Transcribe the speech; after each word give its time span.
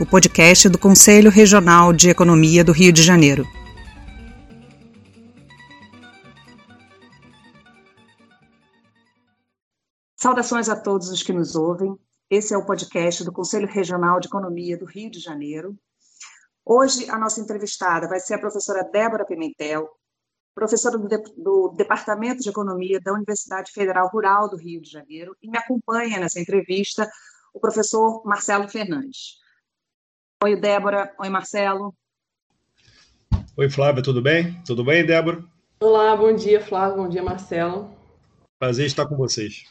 o 0.00 0.06
podcast 0.06 0.66
do 0.70 0.78
Conselho 0.78 1.30
Regional 1.30 1.92
de 1.92 2.08
Economia 2.08 2.64
do 2.64 2.72
Rio 2.72 2.90
de 2.90 3.02
Janeiro. 3.02 3.46
Saudações 10.16 10.70
a 10.70 10.76
todos 10.80 11.10
os 11.10 11.22
que 11.22 11.34
nos 11.34 11.54
ouvem. 11.54 11.94
Esse 12.30 12.54
é 12.54 12.56
o 12.56 12.64
podcast 12.64 13.22
do 13.24 13.30
Conselho 13.30 13.68
Regional 13.68 14.18
de 14.18 14.28
Economia 14.28 14.78
do 14.78 14.86
Rio 14.86 15.10
de 15.10 15.20
Janeiro. 15.20 15.76
Hoje, 16.64 17.10
a 17.10 17.18
nossa 17.18 17.42
entrevistada 17.42 18.08
vai 18.08 18.20
ser 18.20 18.34
a 18.34 18.38
professora 18.38 18.88
Débora 18.90 19.26
Pimentel, 19.26 19.86
professora 20.54 20.96
do, 20.96 21.08
de, 21.08 21.18
do, 21.36 21.74
Departamento 21.76 22.40
de 22.40 22.48
Economia 22.48 22.98
da 23.02 23.12
Universidade 23.12 23.70
Federal 23.70 24.08
Rural 24.08 24.48
do 24.48 24.56
Rio 24.56 24.80
de 24.80 24.90
Janeiro, 24.90 25.36
e 25.42 25.50
me 25.50 25.58
acompanha 25.58 26.18
nessa 26.18 26.40
entrevista 26.40 27.06
o 27.52 27.60
professor 27.60 28.22
Marcelo 28.24 28.66
Fernandes. 28.66 29.39
Oi, 30.42 30.56
Débora. 30.56 31.14
Oi, 31.18 31.28
Marcelo. 31.28 31.94
Oi, 33.54 33.68
Flávia, 33.68 34.02
tudo 34.02 34.22
bem? 34.22 34.58
Tudo 34.64 34.82
bem, 34.82 35.04
Débora? 35.04 35.44
Olá, 35.80 36.16
bom 36.16 36.34
dia, 36.34 36.62
Flávio. 36.62 36.96
Bom 36.96 37.10
dia, 37.10 37.22
Marcelo. 37.22 37.94
Prazer 38.58 38.86
estar 38.86 39.06
com 39.06 39.18
vocês. 39.18 39.66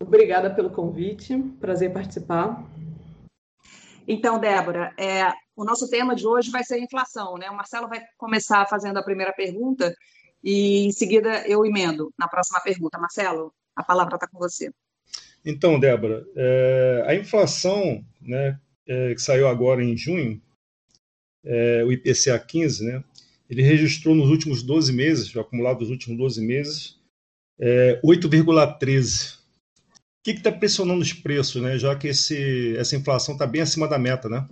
Obrigada 0.00 0.48
pelo 0.54 0.70
convite, 0.70 1.36
prazer 1.58 1.92
participar. 1.92 2.64
Então, 4.06 4.38
Débora, 4.38 4.94
é, 4.96 5.32
o 5.56 5.64
nosso 5.64 5.90
tema 5.90 6.14
de 6.14 6.24
hoje 6.24 6.52
vai 6.52 6.62
ser 6.62 6.78
inflação, 6.78 7.36
né? 7.36 7.50
O 7.50 7.56
Marcelo 7.56 7.88
vai 7.88 8.00
começar 8.16 8.68
fazendo 8.68 8.96
a 8.96 9.02
primeira 9.02 9.32
pergunta 9.32 9.92
e 10.40 10.86
em 10.86 10.92
seguida 10.92 11.44
eu 11.48 11.66
emendo 11.66 12.14
na 12.16 12.28
próxima 12.28 12.60
pergunta. 12.60 12.96
Marcelo, 12.96 13.52
a 13.74 13.82
palavra 13.82 14.14
está 14.14 14.28
com 14.28 14.38
você. 14.38 14.70
Então, 15.44 15.80
Débora, 15.80 16.24
é, 16.36 17.04
a 17.08 17.14
inflação, 17.16 18.04
né, 18.20 18.56
é, 18.90 19.14
que 19.14 19.22
saiu 19.22 19.46
agora 19.46 19.84
em 19.84 19.96
junho, 19.96 20.42
é, 21.44 21.84
o 21.84 21.92
IPCA 21.92 22.38
15, 22.38 22.84
né, 22.84 23.04
ele 23.48 23.62
registrou 23.62 24.14
nos 24.14 24.28
últimos 24.28 24.62
12 24.62 24.92
meses, 24.92 25.36
acumulado 25.36 25.78
dos 25.78 25.90
últimos 25.90 26.18
12 26.18 26.44
meses, 26.44 26.98
8,13 28.04 29.38
o 30.20 30.22
que 30.22 30.32
está 30.32 30.52
pressionando 30.52 31.00
os 31.00 31.14
preços, 31.14 31.62
né? 31.62 31.78
Já 31.78 31.96
que 31.96 32.08
esse, 32.08 32.76
essa 32.76 32.94
inflação 32.94 33.34
está 33.34 33.46
bem 33.46 33.62
acima 33.62 33.88
da 33.88 33.98
meta, 33.98 34.28
né? 34.28 34.46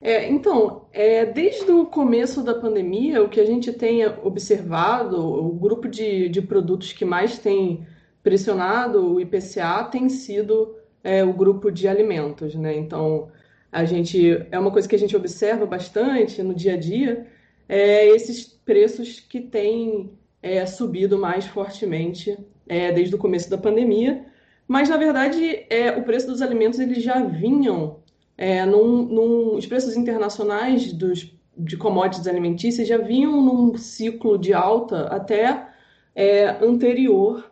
É, 0.00 0.26
então, 0.30 0.88
é, 0.92 1.26
desde 1.26 1.70
o 1.70 1.84
começo 1.84 2.42
da 2.42 2.54
pandemia, 2.54 3.22
o 3.22 3.28
que 3.28 3.38
a 3.38 3.44
gente 3.44 3.70
tem 3.70 4.06
observado, 4.06 5.20
o 5.22 5.52
grupo 5.52 5.86
de, 5.86 6.30
de 6.30 6.40
produtos 6.40 6.92
que 6.92 7.04
mais 7.04 7.38
tem 7.38 7.86
pressionado 8.22 9.14
o 9.14 9.20
IPCA 9.20 9.84
tem 9.84 10.08
sido 10.08 10.74
é, 11.02 11.24
o 11.24 11.32
grupo 11.32 11.70
de 11.70 11.88
alimentos, 11.88 12.54
né? 12.54 12.76
Então, 12.76 13.30
a 13.72 13.84
gente 13.84 14.46
é 14.50 14.58
uma 14.58 14.70
coisa 14.70 14.88
que 14.88 14.96
a 14.96 14.98
gente 14.98 15.16
observa 15.16 15.66
bastante 15.66 16.42
no 16.42 16.54
dia 16.54 16.74
a 16.74 16.76
dia, 16.76 17.26
é 17.68 18.06
esses 18.08 18.44
preços 18.44 19.20
que 19.20 19.40
têm 19.40 20.12
é, 20.42 20.64
subido 20.66 21.18
mais 21.18 21.46
fortemente 21.46 22.36
é, 22.68 22.92
desde 22.92 23.14
o 23.14 23.18
começo 23.18 23.48
da 23.48 23.58
pandemia. 23.58 24.24
Mas, 24.66 24.88
na 24.88 24.96
verdade, 24.96 25.66
é, 25.68 25.90
o 25.92 26.02
preço 26.02 26.26
dos 26.26 26.42
alimentos 26.42 26.78
eles 26.78 27.02
já 27.02 27.22
vinham, 27.24 28.00
é, 28.36 28.64
num, 28.64 29.02
num, 29.02 29.56
os 29.56 29.66
preços 29.66 29.96
internacionais 29.96 30.92
dos, 30.92 31.32
de 31.56 31.76
commodities 31.76 32.26
alimentícias 32.26 32.86
já 32.88 32.96
vinham 32.96 33.40
num 33.42 33.76
ciclo 33.76 34.38
de 34.38 34.54
alta 34.54 35.06
até 35.06 35.68
é, 36.14 36.50
anterior 36.64 37.50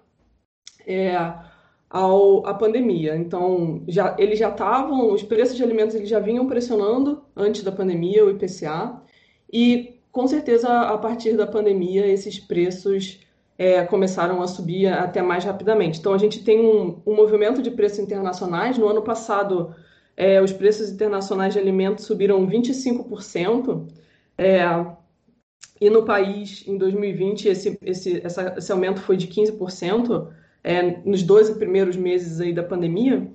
é, 0.87 1.15
ao, 1.91 2.47
à 2.47 2.54
pandemia. 2.54 3.16
Então, 3.16 3.82
já, 3.88 4.15
eles 4.19 4.38
já 4.38 4.50
estavam, 4.50 5.12
os 5.12 5.22
preços 5.22 5.56
de 5.56 5.62
alimentos 5.62 5.94
eles 5.94 6.09
já 6.09 6.21
vinham 6.21 6.47
pressionando 6.47 7.22
antes 7.37 7.62
da 7.62 7.72
pandemia, 7.72 8.25
o 8.25 8.31
IPCA, 8.31 9.00
e 9.53 9.98
com 10.12 10.27
certeza 10.27 10.69
a 10.69 10.98
partir 10.98 11.37
da 11.37 11.47
pandemia 11.47 12.06
esses 12.06 12.38
preços 12.38 13.21
é, 13.56 13.84
começaram 13.84 14.43
a 14.43 14.47
subir 14.47 14.87
até 14.87 15.22
mais 15.22 15.44
rapidamente. 15.44 15.98
Então, 15.98 16.12
a 16.12 16.19
gente 16.19 16.44
tem 16.44 16.60
um, 16.60 17.00
um 17.06 17.15
movimento 17.15 17.60
de 17.62 17.71
preços 17.71 17.98
internacionais. 17.98 18.78
No 18.78 18.87
ano 18.87 19.03
passado, 19.03 19.75
é, 20.16 20.41
os 20.41 20.53
preços 20.53 20.91
internacionais 20.91 21.54
de 21.54 21.59
alimentos 21.59 22.04
subiram 22.04 22.47
25%. 22.47 23.87
É, 24.37 24.62
e 25.81 25.91
no 25.91 26.04
país, 26.04 26.65
em 26.66 26.77
2020, 26.77 27.48
esse, 27.48 27.78
esse, 27.82 28.21
essa, 28.25 28.54
esse 28.59 28.71
aumento 28.71 29.00
foi 29.00 29.16
de 29.16 29.28
15%, 29.28 30.28
é, 30.69 31.01
nos 31.03 31.23
12 31.23 31.55
primeiros 31.55 31.97
meses 31.97 32.43
aí 32.43 32.53
da 32.53 32.62
pandemia. 32.62 33.27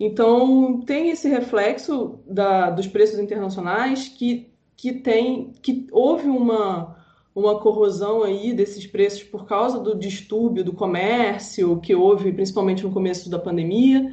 Então, 0.00 0.80
tem 0.86 1.10
esse 1.10 1.28
reflexo 1.28 2.18
da, 2.26 2.70
dos 2.70 2.86
preços 2.86 3.18
internacionais 3.18 4.08
que, 4.08 4.50
que, 4.74 4.94
tem, 4.94 5.52
que 5.60 5.86
houve 5.92 6.28
uma, 6.28 6.96
uma 7.34 7.60
corrosão 7.60 8.22
aí 8.22 8.54
desses 8.54 8.86
preços 8.86 9.22
por 9.22 9.44
causa 9.44 9.78
do 9.78 9.94
distúrbio 9.94 10.64
do 10.64 10.72
comércio 10.72 11.78
que 11.78 11.94
houve 11.94 12.32
principalmente 12.32 12.82
no 12.84 12.90
começo 12.90 13.28
da 13.28 13.38
pandemia, 13.38 14.10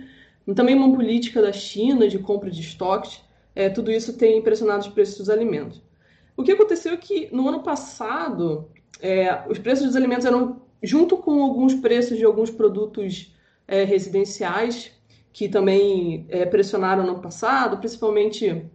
também 0.53 0.75
uma 0.75 0.93
política 0.93 1.41
da 1.41 1.53
China 1.53 2.09
de 2.09 2.19
compra 2.19 2.51
de 2.51 2.59
estoques, 2.59 3.21
é, 3.55 3.69
tudo 3.69 3.89
isso 3.89 4.17
tem 4.17 4.37
impressionado 4.37 4.81
os 4.81 4.89
preços 4.89 5.19
dos 5.19 5.29
alimentos. 5.29 5.81
O 6.35 6.43
que 6.43 6.51
aconteceu 6.51 6.91
é 6.91 6.97
que 6.97 7.29
no 7.33 7.47
ano 7.47 7.63
passado 7.63 8.67
é, 8.99 9.45
os 9.49 9.59
preços 9.59 9.85
dos 9.85 9.95
alimentos 9.95 10.25
eram 10.25 10.64
junto 10.85 11.17
com 11.17 11.43
alguns 11.43 11.73
preços 11.73 12.17
de 12.17 12.25
alguns 12.25 12.49
produtos 12.49 13.33
é, 13.67 13.83
residenciais 13.83 14.91
que 15.33 15.49
também 15.49 16.25
é, 16.29 16.45
pressionaram 16.45 17.05
no 17.05 17.19
passado, 17.19 17.77
principalmente 17.77 18.69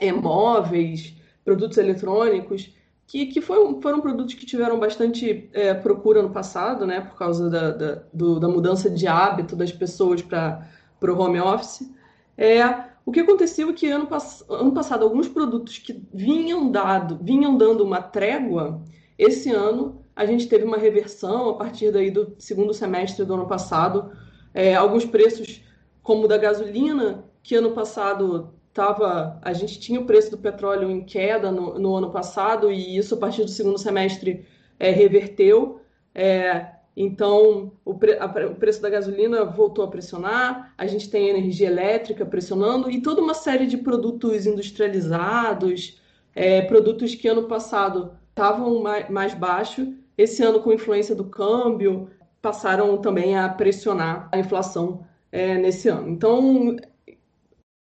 é, 0.00 0.12
móveis, 0.12 1.14
produtos 1.44 1.76
eletrônicos 1.76 2.72
que, 3.06 3.26
que 3.26 3.42
foi, 3.42 3.78
foram 3.82 4.00
produtos 4.00 4.34
que 4.34 4.46
tiveram 4.46 4.80
bastante 4.80 5.50
é, 5.52 5.74
procura 5.74 6.22
no 6.22 6.30
passado, 6.30 6.86
né, 6.86 7.02
por 7.02 7.18
causa 7.18 7.50
da, 7.50 7.70
da, 7.70 8.02
do, 8.12 8.40
da 8.40 8.48
mudança 8.48 8.88
de 8.88 9.06
hábito 9.06 9.54
das 9.54 9.70
pessoas 9.70 10.22
para 10.22 10.66
o 11.02 11.18
home 11.18 11.38
office. 11.38 11.90
É, 12.38 12.62
o 13.04 13.12
que 13.12 13.20
aconteceu 13.20 13.68
é 13.68 13.72
que 13.74 13.86
ano, 13.88 14.08
ano 14.48 14.72
passado 14.72 15.04
alguns 15.04 15.28
produtos 15.28 15.76
que 15.76 16.02
vinham, 16.14 16.70
dado, 16.70 17.18
vinham 17.20 17.58
dando 17.58 17.84
uma 17.84 18.00
trégua, 18.00 18.82
esse 19.18 19.50
ano 19.50 20.01
a 20.14 20.26
gente 20.26 20.46
teve 20.48 20.64
uma 20.64 20.76
reversão 20.76 21.50
a 21.50 21.54
partir 21.54 21.90
daí 21.90 22.10
do 22.10 22.34
segundo 22.38 22.74
semestre 22.74 23.24
do 23.24 23.34
ano 23.34 23.46
passado. 23.46 24.12
É, 24.52 24.74
alguns 24.74 25.04
preços, 25.04 25.62
como 26.02 26.24
o 26.24 26.28
da 26.28 26.36
gasolina, 26.36 27.24
que 27.42 27.54
ano 27.54 27.72
passado 27.72 28.52
tava, 28.72 29.38
a 29.42 29.52
gente 29.52 29.78
tinha 29.78 30.00
o 30.00 30.06
preço 30.06 30.30
do 30.30 30.38
petróleo 30.38 30.90
em 30.90 31.04
queda 31.04 31.50
no, 31.50 31.78
no 31.78 31.94
ano 31.94 32.10
passado 32.10 32.70
e 32.70 32.96
isso 32.96 33.14
a 33.14 33.18
partir 33.18 33.44
do 33.44 33.50
segundo 33.50 33.78
semestre 33.78 34.46
é, 34.78 34.90
reverteu. 34.90 35.80
É, 36.14 36.66
então 36.96 37.72
o, 37.84 37.94
pre, 37.94 38.18
a, 38.18 38.26
o, 38.26 38.54
preço 38.54 38.82
da 38.82 38.90
gasolina 38.90 39.44
voltou 39.44 39.84
a 39.84 39.88
pressionar, 39.88 40.74
a 40.76 40.86
gente 40.86 41.08
tem 41.08 41.28
energia 41.28 41.66
elétrica 41.66 42.24
pressionando 42.24 42.90
e 42.90 43.00
toda 43.00 43.22
uma 43.22 43.34
série 43.34 43.66
de 43.66 43.78
produtos 43.78 44.46
industrializados, 44.46 46.00
é, 46.34 46.62
produtos 46.62 47.14
que 47.14 47.28
ano 47.28 47.44
passado 47.44 48.12
estavam 48.30 48.82
mais, 48.82 49.08
mais 49.08 49.34
baixo, 49.34 49.94
esse 50.16 50.42
ano 50.42 50.60
com 50.60 50.72
influência 50.72 51.14
do 51.14 51.24
câmbio 51.24 52.10
passaram 52.40 52.98
também 52.98 53.36
a 53.36 53.48
pressionar 53.48 54.28
a 54.32 54.38
inflação 54.38 55.06
é, 55.30 55.56
nesse 55.56 55.88
ano. 55.88 56.08
Então 56.08 56.76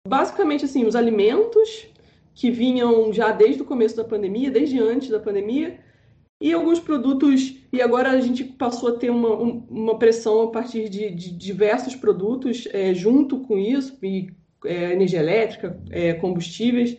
basicamente 0.08 0.66
assim, 0.66 0.86
os 0.86 0.96
alimentos 0.96 1.88
que 2.34 2.50
vinham 2.50 3.12
já 3.12 3.32
desde 3.32 3.62
o 3.62 3.66
começo 3.66 3.96
da 3.96 4.04
pandemia, 4.04 4.50
desde 4.50 4.80
antes 4.80 5.10
da 5.10 5.20
pandemia, 5.20 5.80
e 6.42 6.54
alguns 6.54 6.80
produtos, 6.80 7.58
e 7.72 7.82
agora 7.82 8.12
a 8.12 8.22
gente 8.22 8.46
passou 8.46 8.90
a 8.90 8.98
ter 8.98 9.10
uma, 9.10 9.36
uma 9.36 10.00
pressão 10.00 10.44
a 10.44 10.52
partir 10.52 10.88
de, 10.88 11.12
de 11.12 11.32
diversos 11.32 11.96
produtos 11.96 12.66
é, 12.72 12.94
junto 12.94 13.42
com 13.42 13.58
isso, 13.58 13.98
e, 14.02 14.32
é, 14.66 14.94
energia 14.94 15.20
elétrica, 15.20 15.78
é, 15.92 16.14
combustíveis, 16.14 16.98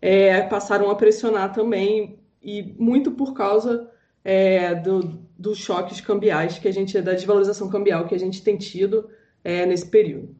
é, 0.00 0.40
passaram 0.42 0.90
a 0.90 0.94
pressionar 0.94 1.52
também, 1.52 2.18
e 2.42 2.74
muito 2.78 3.10
por 3.10 3.34
causa 3.34 3.90
é, 4.24 4.74
do, 4.74 5.00
dos 5.38 5.58
choques 5.58 6.00
cambiais 6.00 6.58
que 6.58 6.68
a 6.68 6.72
gente, 6.72 7.00
da 7.00 7.12
desvalorização 7.12 7.68
cambial 7.68 8.06
que 8.06 8.14
a 8.14 8.18
gente 8.18 8.42
tem 8.42 8.56
tido 8.56 9.08
é, 9.42 9.64
nesse 9.66 9.86
período. 9.86 10.36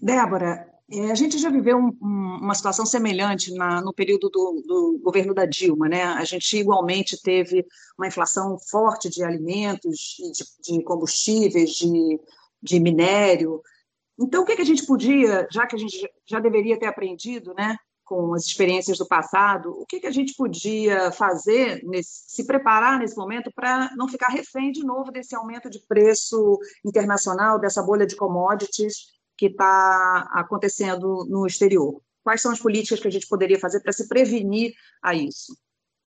Débora, 0.00 0.66
É, 0.92 1.12
a 1.12 1.14
gente 1.14 1.38
já 1.38 1.50
viveu 1.50 1.76
um, 1.78 1.96
um, 2.02 2.38
uma 2.42 2.54
situação 2.54 2.84
semelhante 2.84 3.54
na, 3.54 3.80
no 3.80 3.92
período 3.94 4.28
do, 4.28 4.62
do, 4.66 5.00
governo 5.00 5.32
da 5.32 5.46
Dilma, 5.46 5.88
né? 5.88 6.02
A 6.02 6.24
gente 6.24 6.58
igualmente 6.58 7.20
teve 7.22 7.64
uma 7.96 8.08
inflação 8.08 8.58
forte 8.58 9.08
de 9.08 9.22
alimentos, 9.22 10.16
de, 10.18 10.72
de 10.78 10.82
combustíveis, 10.82 11.70
de, 11.70 12.20
de 12.60 12.80
minério. 12.80 13.62
Então, 14.18 14.42
o 14.42 14.44
que, 14.44 14.56
que 14.56 14.62
a 14.62 14.66
gente 14.66 14.84
podia, 14.84 15.46
já 15.52 15.64
que 15.64 15.76
a 15.76 15.78
gente 15.78 15.96
já 16.28 16.40
deveria 16.40 16.78
ter 16.78 16.86
aprendido, 16.86 17.54
né, 17.54 17.76
com 18.10 18.34
as 18.34 18.44
experiências 18.44 18.98
do 18.98 19.06
passado, 19.06 19.70
o 19.70 19.86
que, 19.86 20.00
que 20.00 20.06
a 20.08 20.10
gente 20.10 20.34
podia 20.34 21.12
fazer, 21.12 21.80
nesse, 21.84 22.24
se 22.26 22.44
preparar 22.44 22.98
nesse 22.98 23.16
momento 23.16 23.52
para 23.54 23.88
não 23.96 24.08
ficar 24.08 24.30
refém 24.30 24.72
de 24.72 24.84
novo 24.84 25.12
desse 25.12 25.32
aumento 25.36 25.70
de 25.70 25.78
preço 25.86 26.58
internacional, 26.84 27.60
dessa 27.60 27.80
bolha 27.80 28.04
de 28.04 28.16
commodities 28.16 29.12
que 29.38 29.46
está 29.46 30.28
acontecendo 30.32 31.24
no 31.30 31.46
exterior? 31.46 32.02
Quais 32.24 32.42
são 32.42 32.50
as 32.50 32.58
políticas 32.58 32.98
que 32.98 33.06
a 33.06 33.12
gente 33.12 33.28
poderia 33.28 33.60
fazer 33.60 33.78
para 33.78 33.92
se 33.92 34.08
prevenir 34.08 34.72
a 35.00 35.14
isso? 35.14 35.56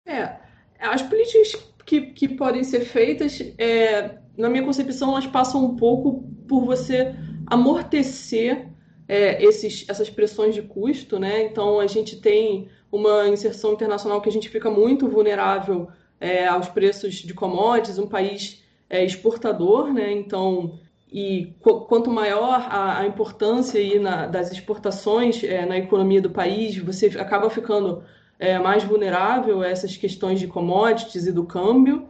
É, 0.06 0.40
as 0.80 1.02
políticas 1.02 1.62
que, 1.86 2.14
que 2.14 2.30
podem 2.30 2.64
ser 2.64 2.86
feitas, 2.86 3.42
é, 3.58 4.20
na 4.38 4.50
minha 4.50 4.64
concepção, 4.64 5.12
elas 5.12 5.28
passam 5.28 5.66
um 5.66 5.76
pouco 5.76 6.24
por 6.48 6.64
você 6.64 7.14
amortecer 7.46 8.70
é, 9.10 9.44
esses, 9.44 9.86
essas 9.90 10.08
pressões 10.08 10.54
de 10.54 10.62
custo, 10.62 11.18
né? 11.18 11.44
Então 11.44 11.80
a 11.80 11.88
gente 11.88 12.18
tem 12.18 12.70
uma 12.92 13.28
inserção 13.28 13.74
internacional 13.74 14.22
que 14.22 14.30
a 14.30 14.32
gente 14.32 14.48
fica 14.48 14.70
muito 14.70 15.08
vulnerável 15.10 15.90
é, 16.22 16.46
aos 16.46 16.70
preços 16.70 17.16
de 17.16 17.34
commodities, 17.34 17.98
um 17.98 18.08
país 18.08 18.64
é, 18.88 19.04
exportador, 19.04 19.92
né? 19.92 20.12
Então 20.14 20.80
e 21.12 21.56
qu 21.60 21.82
quanto 21.88 22.12
maior 22.12 22.68
a, 22.70 23.00
a 23.00 23.08
importância 23.08 23.80
aí 23.80 23.98
na, 23.98 24.28
das 24.28 24.52
exportações 24.52 25.44
é, 25.44 25.66
na 25.66 25.78
economia 25.80 26.22
do 26.22 26.30
país, 26.30 26.78
você 26.78 27.08
acaba 27.18 27.50
ficando 27.50 28.04
é, 28.38 28.60
mais 28.60 28.84
vulnerável 28.84 29.64
a 29.64 29.68
essas 29.68 29.98
questões 29.98 30.40
de 30.40 30.48
commodities 30.48 31.26
e 31.26 31.32
do 31.32 31.46
câmbio. 31.46 32.08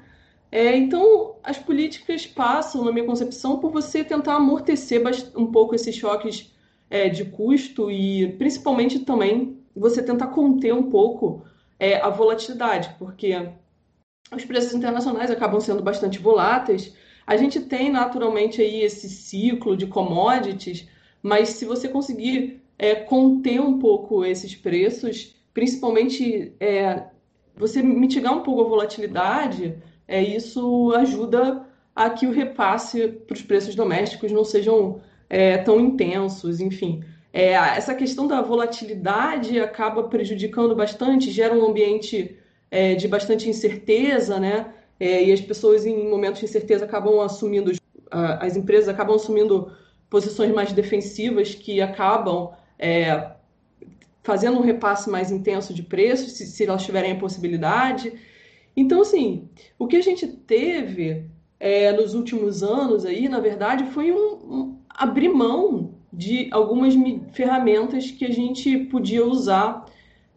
É, 0.52 0.76
então, 0.76 1.36
as 1.44 1.58
políticas 1.58 2.26
passam, 2.28 2.84
na 2.84 2.92
minha 2.92 3.06
concepção, 3.06 3.60
por 3.60 3.72
você 3.72 4.04
tentar 4.04 4.36
amortecer 4.36 5.02
um 5.36 5.48
pouco 5.48 5.76
esses 5.76 5.96
choques 5.96 6.52
é, 6.90 7.10
de 7.10 7.26
custo 7.26 7.92
e, 7.92 8.34
principalmente, 8.34 9.00
também 9.00 9.58
você 9.76 10.02
tentar 10.02 10.28
conter 10.28 10.74
um 10.74 10.90
pouco 10.90 11.46
é, 11.80 11.98
a 11.98 12.10
volatilidade, 12.10 12.96
porque 12.98 13.50
os 14.36 14.46
preços 14.46 14.74
internacionais 14.74 15.32
acabam 15.32 15.60
sendo 15.60 15.82
bastante 15.82 16.20
voláteis. 16.20 16.94
A 17.26 17.38
gente 17.38 17.60
tem 17.62 17.92
naturalmente 17.92 18.62
aí 18.62 18.82
esse 18.82 19.10
ciclo 19.10 19.78
de 19.78 19.88
commodities, 19.88 20.88
mas 21.22 21.50
se 21.50 21.66
você 21.66 21.88
conseguir 21.88 22.62
é, 22.78 22.96
conter 22.96 23.60
um 23.60 23.80
pouco 23.80 24.26
esses 24.26 24.56
preços, 24.56 25.36
principalmente 25.54 26.54
é, 26.60 27.04
você 27.56 27.82
mitigar 27.82 28.34
um 28.36 28.42
pouco 28.42 28.62
a 28.62 28.70
volatilidade, 28.70 29.76
é, 30.08 30.22
isso 30.22 30.92
ajuda 30.96 31.66
a 31.96 32.10
que 32.10 32.26
o 32.26 32.32
repasse 32.32 33.08
para 33.10 33.34
os 33.34 33.42
preços 33.42 33.76
domésticos 33.76 34.32
não 34.32 34.46
sejam 34.46 35.02
é, 35.30 35.58
tão 35.58 35.80
intensos, 35.80 36.60
enfim. 36.60 37.04
É, 37.32 37.54
essa 37.54 37.94
questão 37.94 38.28
da 38.28 38.42
volatilidade 38.42 39.60
acaba 39.60 40.04
prejudicando 40.04 40.76
bastante, 40.76 41.32
gera 41.32 41.54
um 41.54 41.66
ambiente 41.66 42.38
é, 42.72 42.96
de 42.96 43.08
bastante 43.08 43.48
incerteza, 43.50 44.40
né? 44.40 44.74
é, 45.00 45.24
e 45.24 45.32
as 45.32 45.40
pessoas 45.40 45.86
em 45.86 46.10
momentos 46.10 46.40
de 46.40 46.46
incerteza 46.46 46.86
acabam 46.86 47.22
assumindo, 47.22 47.72
as 48.12 48.58
empresas 48.58 48.90
acabam 48.90 49.16
assumindo 49.16 49.72
posições 50.10 50.54
mais 50.54 50.74
defensivas 50.74 51.56
que 51.56 51.80
acabam 51.80 52.52
é, 52.78 53.32
fazendo 54.24 54.58
um 54.60 54.62
repasse 54.62 55.10
mais 55.10 55.32
intenso 55.32 55.74
de 55.74 55.84
preços, 55.84 56.34
se, 56.34 56.46
se, 56.46 56.66
elas 56.66 56.84
tiverem 56.84 57.14
a 57.14 57.20
possibilidade. 57.20 58.14
Então, 58.76 59.02
assim, 59.02 59.48
o 59.78 59.88
que 59.88 59.96
a 59.96 60.02
gente 60.02 60.28
teve 60.28 61.26
é, 61.60 61.92
nos 61.94 62.14
últimos 62.14 62.62
anos 62.62 63.06
aí, 63.06 63.30
na 63.30 63.40
verdade, 63.40 63.86
foi 63.92 64.12
um, 64.12 64.34
um 64.34 64.79
abrir 65.00 65.30
mão 65.30 65.94
de 66.12 66.50
algumas 66.52 66.94
ferramentas 67.32 68.12
que 68.12 68.26
a 68.26 68.32
gente 68.32 68.78
podia 68.86 69.26
usar 69.26 69.86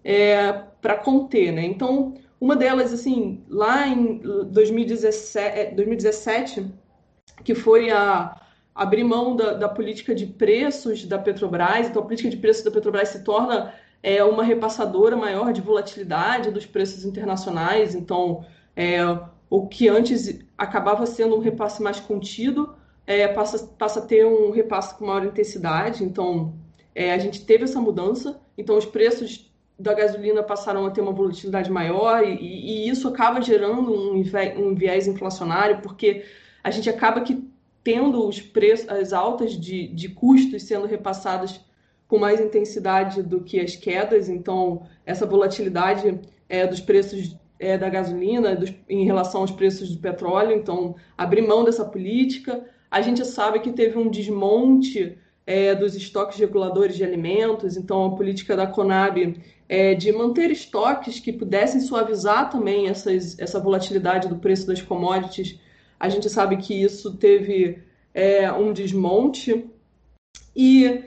é, 0.04 0.52
para 0.80 0.96
conter, 0.96 1.52
né? 1.52 1.64
Então, 1.64 2.14
uma 2.40 2.54
delas, 2.54 2.92
assim, 2.92 3.42
lá 3.48 3.88
em 3.88 4.18
2017, 4.18 5.74
2017 5.74 6.60
é, 6.60 7.42
que 7.42 7.54
foi 7.54 7.90
a 7.90 8.40
abrir 8.74 9.02
mão 9.02 9.34
da, 9.34 9.54
da, 9.54 9.68
política 9.68 10.14
de 10.14 10.26
preços 10.26 11.04
da 11.04 11.18
Petrobras. 11.18 11.88
Então, 11.88 12.00
a 12.00 12.04
política 12.04 12.30
de 12.30 12.36
preços 12.36 12.62
da 12.62 12.70
Petrobras 12.70 13.08
se 13.08 13.24
torna 13.24 13.74
é, 14.00 14.22
uma 14.22 14.44
repassadora 14.44 15.16
maior 15.16 15.52
de 15.52 15.60
volatilidade 15.60 16.52
dos 16.52 16.66
preços 16.66 17.04
internacionais. 17.04 17.94
Então, 17.94 18.44
é, 18.76 19.00
o 19.50 19.66
que 19.66 19.88
antes 19.88 20.40
acabava 20.56 21.04
sendo 21.04 21.36
um 21.36 21.40
repasse 21.40 21.82
mais 21.82 21.98
contido, 21.98 22.74
é, 23.06 23.26
passa, 23.28 23.66
passa 23.78 24.00
a 24.00 24.02
ter 24.02 24.24
um 24.24 24.50
repasse 24.50 24.96
com 24.96 25.06
maior 25.06 25.24
intensidade. 25.24 26.04
Então, 26.04 26.54
é, 26.94 27.12
a 27.12 27.18
gente 27.18 27.44
teve 27.44 27.64
essa 27.64 27.80
mudança. 27.80 28.40
Então, 28.56 28.76
os 28.76 28.86
preços 28.86 29.50
da 29.78 29.94
gasolina 29.94 30.42
passaram 30.42 30.86
a 30.86 30.90
ter 30.90 31.00
uma 31.00 31.12
volatilidade 31.12 31.70
maior 31.70 32.22
e, 32.24 32.36
e 32.36 32.88
isso 32.88 33.08
acaba 33.08 33.40
gerando 33.40 33.92
um, 33.92 34.22
um 34.58 34.74
viés 34.74 35.06
inflacionário, 35.08 35.80
porque 35.82 36.24
a 36.62 36.70
gente 36.70 36.88
acaba 36.88 37.22
que 37.22 37.50
tendo 37.82 38.26
os 38.28 38.40
preços, 38.40 38.88
as 38.88 39.12
altas 39.12 39.58
de, 39.58 39.88
de 39.88 40.08
custos 40.08 40.62
sendo 40.62 40.86
repassadas 40.86 41.60
com 42.06 42.18
mais 42.18 42.40
intensidade 42.40 43.22
do 43.22 43.40
que 43.40 43.58
as 43.58 43.74
quedas, 43.74 44.28
então 44.28 44.86
essa 45.04 45.26
volatilidade 45.26 46.20
é, 46.48 46.66
dos 46.66 46.78
preços 46.78 47.36
é, 47.58 47.76
da 47.78 47.88
gasolina 47.88 48.54
dos, 48.54 48.72
em 48.88 49.04
relação 49.04 49.40
aos 49.40 49.50
preços 49.50 49.90
do 49.90 50.00
petróleo, 50.00 50.52
então 50.52 50.94
abrir 51.16 51.42
mão 51.42 51.64
dessa 51.64 51.84
política. 51.84 52.64
A 52.92 53.00
gente 53.00 53.24
sabe 53.24 53.60
que 53.60 53.72
teve 53.72 53.98
um 53.98 54.10
desmonte 54.10 55.16
é, 55.46 55.74
dos 55.74 55.96
estoques 55.96 56.38
reguladores 56.38 56.94
de 56.94 57.02
alimentos, 57.02 57.74
então 57.74 58.04
a 58.04 58.14
política 58.14 58.54
da 58.54 58.66
Conab 58.66 59.34
é, 59.66 59.94
de 59.94 60.12
manter 60.12 60.50
estoques 60.50 61.18
que 61.18 61.32
pudessem 61.32 61.80
suavizar 61.80 62.50
também 62.50 62.88
essas, 62.88 63.38
essa 63.38 63.58
volatilidade 63.58 64.28
do 64.28 64.36
preço 64.36 64.66
das 64.66 64.82
commodities. 64.82 65.58
A 65.98 66.10
gente 66.10 66.28
sabe 66.28 66.58
que 66.58 66.82
isso 66.82 67.16
teve 67.16 67.78
é, 68.12 68.52
um 68.52 68.74
desmonte 68.74 69.64
e, 70.54 71.02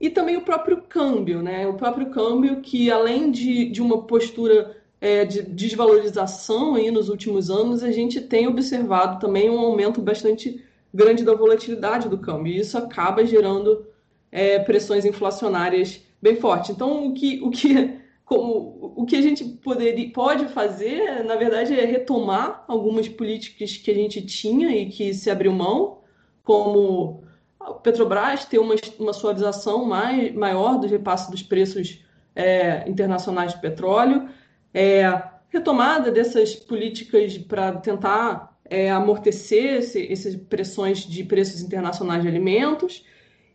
e 0.00 0.10
também 0.10 0.36
o 0.36 0.42
próprio 0.42 0.82
câmbio, 0.88 1.40
né? 1.40 1.68
O 1.68 1.74
próprio 1.74 2.10
câmbio 2.10 2.60
que 2.62 2.90
além 2.90 3.30
de, 3.30 3.66
de 3.66 3.80
uma 3.80 4.02
postura 4.02 4.76
é, 5.00 5.24
de 5.24 5.42
desvalorização 5.42 6.74
aí 6.74 6.90
nos 6.90 7.08
últimos 7.08 7.48
anos, 7.48 7.84
a 7.84 7.92
gente 7.92 8.20
tem 8.20 8.48
observado 8.48 9.20
também 9.20 9.48
um 9.48 9.60
aumento 9.60 10.02
bastante 10.02 10.66
grande 10.92 11.24
da 11.24 11.34
volatilidade 11.34 12.08
do 12.08 12.18
câmbio. 12.18 12.52
E 12.52 12.58
isso 12.58 12.76
acaba 12.78 13.24
gerando 13.24 13.86
é, 14.30 14.58
pressões 14.58 15.04
inflacionárias 15.04 16.00
bem 16.20 16.36
fortes. 16.36 16.70
Então, 16.70 17.06
o 17.06 17.14
que, 17.14 17.40
o 17.42 17.50
que 17.50 17.98
como 18.28 18.92
o 18.94 19.06
que 19.06 19.16
a 19.16 19.22
gente 19.22 19.42
poderia, 19.42 20.12
pode 20.12 20.48
fazer, 20.48 21.24
na 21.24 21.34
verdade, 21.34 21.78
é 21.78 21.86
retomar 21.86 22.62
algumas 22.68 23.08
políticas 23.08 23.78
que 23.78 23.90
a 23.90 23.94
gente 23.94 24.20
tinha 24.20 24.68
e 24.68 24.90
que 24.90 25.14
se 25.14 25.30
abriu 25.30 25.50
mão, 25.50 26.00
como 26.44 27.24
a 27.58 27.72
Petrobras 27.72 28.44
ter 28.44 28.58
uma, 28.58 28.74
uma 28.98 29.14
suavização 29.14 29.86
mais, 29.86 30.34
maior 30.34 30.78
do 30.78 30.86
repasse 30.86 31.30
dos 31.30 31.42
preços 31.42 32.04
é, 32.36 32.86
internacionais 32.86 33.54
de 33.54 33.60
petróleo, 33.62 34.28
é, 34.74 35.22
retomada 35.48 36.10
dessas 36.10 36.54
políticas 36.54 37.38
para 37.38 37.72
tentar 37.76 38.47
é, 38.68 38.90
amortecer 38.90 39.78
esse, 39.78 40.12
essas 40.12 40.36
pressões 40.36 41.00
de 41.00 41.24
preços 41.24 41.62
internacionais 41.62 42.22
de 42.22 42.28
alimentos 42.28 43.04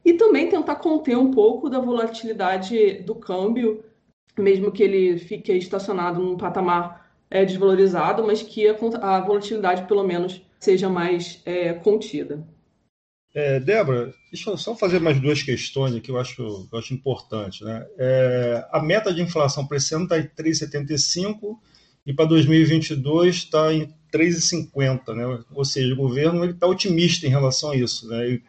e 0.03 0.13
também 0.13 0.49
tentar 0.49 0.75
conter 0.75 1.17
um 1.17 1.31
pouco 1.31 1.69
da 1.69 1.79
volatilidade 1.79 2.95
do 3.03 3.15
câmbio 3.15 3.83
mesmo 4.37 4.71
que 4.71 4.83
ele 4.83 5.17
fique 5.17 5.51
estacionado 5.53 6.21
num 6.21 6.37
patamar 6.37 7.11
é, 7.29 7.45
desvalorizado, 7.45 8.25
mas 8.25 8.41
que 8.41 8.67
a, 8.67 8.75
a, 9.01 9.21
volatilidade, 9.21 9.87
pelo 9.87 10.03
menos, 10.03 10.41
seja 10.59 10.89
mais 10.89 11.41
é, 11.45 11.73
contida. 11.73 12.45
É, 13.33 13.59
Débora, 13.59 14.13
deixa 14.31 14.51
eu 14.51 14.57
só 14.57 14.75
fazer 14.75 14.99
mais 14.99 15.19
duas 15.19 15.41
questões 15.41 15.99
que 15.99 16.11
eu 16.11 16.19
acho, 16.19 16.67
eu 16.71 16.77
acho 16.77 16.93
importante. 16.93 17.63
Né? 17.63 17.85
É, 17.97 18.67
a 18.71 18.81
meta 18.81 19.13
de 19.13 19.21
inflação 19.21 19.65
para 19.65 19.77
esse 19.77 19.93
ano 19.95 20.03
está 20.03 20.19
em 20.19 20.27
3,75 20.27 21.57
e 22.05 22.13
para 22.13 22.25
2022 22.25 23.35
está 23.35 23.73
em 23.73 23.87
3,50. 24.13 25.15
Né? 25.15 25.43
Ou 25.53 25.65
seja, 25.65 25.93
o 25.93 25.97
governo 25.97 26.45
está 26.45 26.67
otimista 26.67 27.25
em 27.25 27.29
relação 27.29 27.71
a 27.71 27.75
isso. 27.75 28.07
Né? 28.07 28.39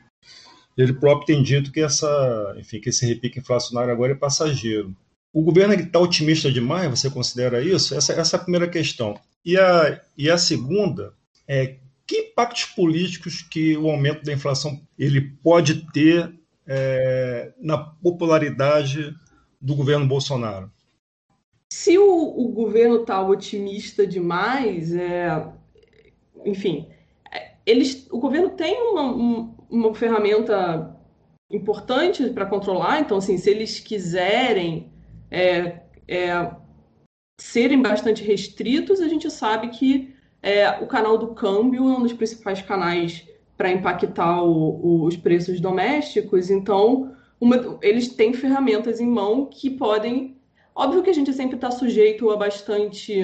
ele 0.76 0.92
próprio 0.92 1.26
tem 1.26 1.42
dito 1.42 1.70
que, 1.70 1.80
essa, 1.80 2.54
enfim, 2.58 2.80
que 2.80 2.88
esse 2.88 3.06
repique 3.06 3.38
inflacionário 3.38 3.92
agora 3.92 4.12
é 4.12 4.16
passageiro. 4.16 4.94
O 5.32 5.42
governo 5.42 5.74
está 5.74 5.98
otimista 5.98 6.50
demais, 6.50 6.90
você 6.90 7.10
considera 7.10 7.62
isso? 7.62 7.94
Essa, 7.94 8.12
essa 8.12 8.36
é 8.36 8.38
a 8.38 8.42
primeira 8.42 8.68
questão. 8.68 9.18
E 9.44 9.56
a, 9.56 10.00
e 10.16 10.30
a 10.30 10.38
segunda 10.38 11.12
é 11.46 11.76
que 12.06 12.16
impactos 12.16 12.66
políticos 12.66 13.42
que 13.42 13.76
o 13.76 13.88
aumento 13.88 14.24
da 14.24 14.32
inflação 14.32 14.80
ele 14.98 15.20
pode 15.42 15.90
ter 15.92 16.32
é, 16.66 17.52
na 17.60 17.78
popularidade 17.78 19.14
do 19.60 19.74
governo 19.74 20.06
Bolsonaro? 20.06 20.70
Se 21.72 21.98
o, 21.98 22.06
o 22.06 22.48
governo 22.48 23.00
está 23.00 23.20
otimista 23.20 24.06
demais, 24.06 24.94
é, 24.94 25.52
enfim, 26.44 26.88
eles, 27.66 28.06
o 28.10 28.18
governo 28.18 28.50
tem 28.50 28.80
uma, 28.80 29.54
uma 29.70 29.94
ferramenta 29.94 30.94
importante 31.50 32.30
para 32.30 32.46
controlar, 32.46 33.00
então, 33.00 33.18
assim, 33.18 33.38
se 33.38 33.50
eles 33.50 33.80
quiserem 33.80 34.92
é, 35.30 35.80
é, 36.06 36.50
serem 37.40 37.80
bastante 37.80 38.22
restritos, 38.22 39.00
a 39.00 39.08
gente 39.08 39.30
sabe 39.30 39.68
que 39.68 40.14
é, 40.42 40.70
o 40.82 40.86
canal 40.86 41.16
do 41.16 41.28
câmbio 41.34 41.88
é 41.88 41.96
um 41.96 42.02
dos 42.02 42.12
principais 42.12 42.60
canais 42.62 43.26
para 43.56 43.70
impactar 43.70 44.42
o, 44.42 44.50
o, 44.50 45.04
os 45.04 45.16
preços 45.16 45.60
domésticos, 45.60 46.50
então 46.50 47.14
uma, 47.40 47.78
eles 47.82 48.08
têm 48.08 48.32
ferramentas 48.32 49.00
em 49.00 49.06
mão 49.06 49.46
que 49.46 49.70
podem. 49.70 50.36
Óbvio 50.74 51.02
que 51.02 51.10
a 51.10 51.14
gente 51.14 51.32
sempre 51.32 51.56
está 51.56 51.70
sujeito 51.70 52.30
a 52.30 52.36
bastante 52.36 53.22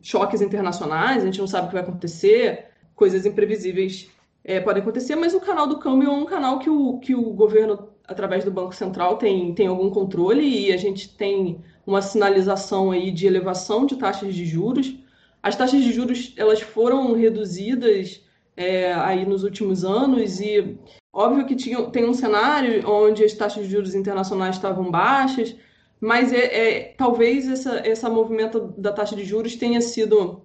choques 0.00 0.40
internacionais, 0.40 1.22
a 1.22 1.26
gente 1.26 1.40
não 1.40 1.46
sabe 1.46 1.66
o 1.66 1.68
que 1.68 1.74
vai 1.74 1.82
acontecer, 1.82 2.66
coisas 2.94 3.26
imprevisíveis 3.26 4.08
é, 4.44 4.60
podem 4.60 4.82
acontecer, 4.82 5.16
mas 5.16 5.34
o 5.34 5.40
canal 5.40 5.66
do 5.66 5.78
câmbio 5.78 6.08
é 6.08 6.12
um 6.12 6.26
canal 6.26 6.58
que 6.58 6.68
o, 6.68 6.98
que 6.98 7.14
o 7.14 7.32
governo, 7.32 7.88
através 8.06 8.44
do 8.44 8.50
Banco 8.50 8.74
Central, 8.74 9.16
tem, 9.16 9.54
tem 9.54 9.66
algum 9.66 9.90
controle 9.90 10.46
e 10.46 10.72
a 10.72 10.76
gente 10.76 11.08
tem 11.08 11.60
uma 11.86 12.02
sinalização 12.02 12.90
aí 12.90 13.10
de 13.10 13.26
elevação 13.26 13.86
de 13.86 13.96
taxas 13.96 14.34
de 14.34 14.44
juros. 14.44 14.94
As 15.42 15.56
taxas 15.56 15.82
de 15.82 15.92
juros 15.92 16.34
elas 16.36 16.60
foram 16.60 17.14
reduzidas 17.14 18.22
é, 18.56 18.92
aí 18.92 19.26
nos 19.26 19.42
últimos 19.42 19.84
anos 19.84 20.40
e 20.40 20.78
óbvio 21.12 21.46
que 21.46 21.56
tinha, 21.56 21.82
tem 21.90 22.08
um 22.08 22.14
cenário 22.14 22.86
onde 22.88 23.24
as 23.24 23.32
taxas 23.32 23.64
de 23.64 23.72
juros 23.72 23.94
internacionais 23.94 24.56
estavam 24.56 24.90
baixas, 24.90 25.56
mas 26.04 26.32
é, 26.34 26.44
é 26.44 26.94
talvez 26.98 27.48
essa, 27.48 27.76
essa 27.78 28.10
movimento 28.10 28.74
da 28.76 28.92
taxa 28.92 29.16
de 29.16 29.24
juros 29.24 29.56
tenha 29.56 29.80
sido 29.80 30.42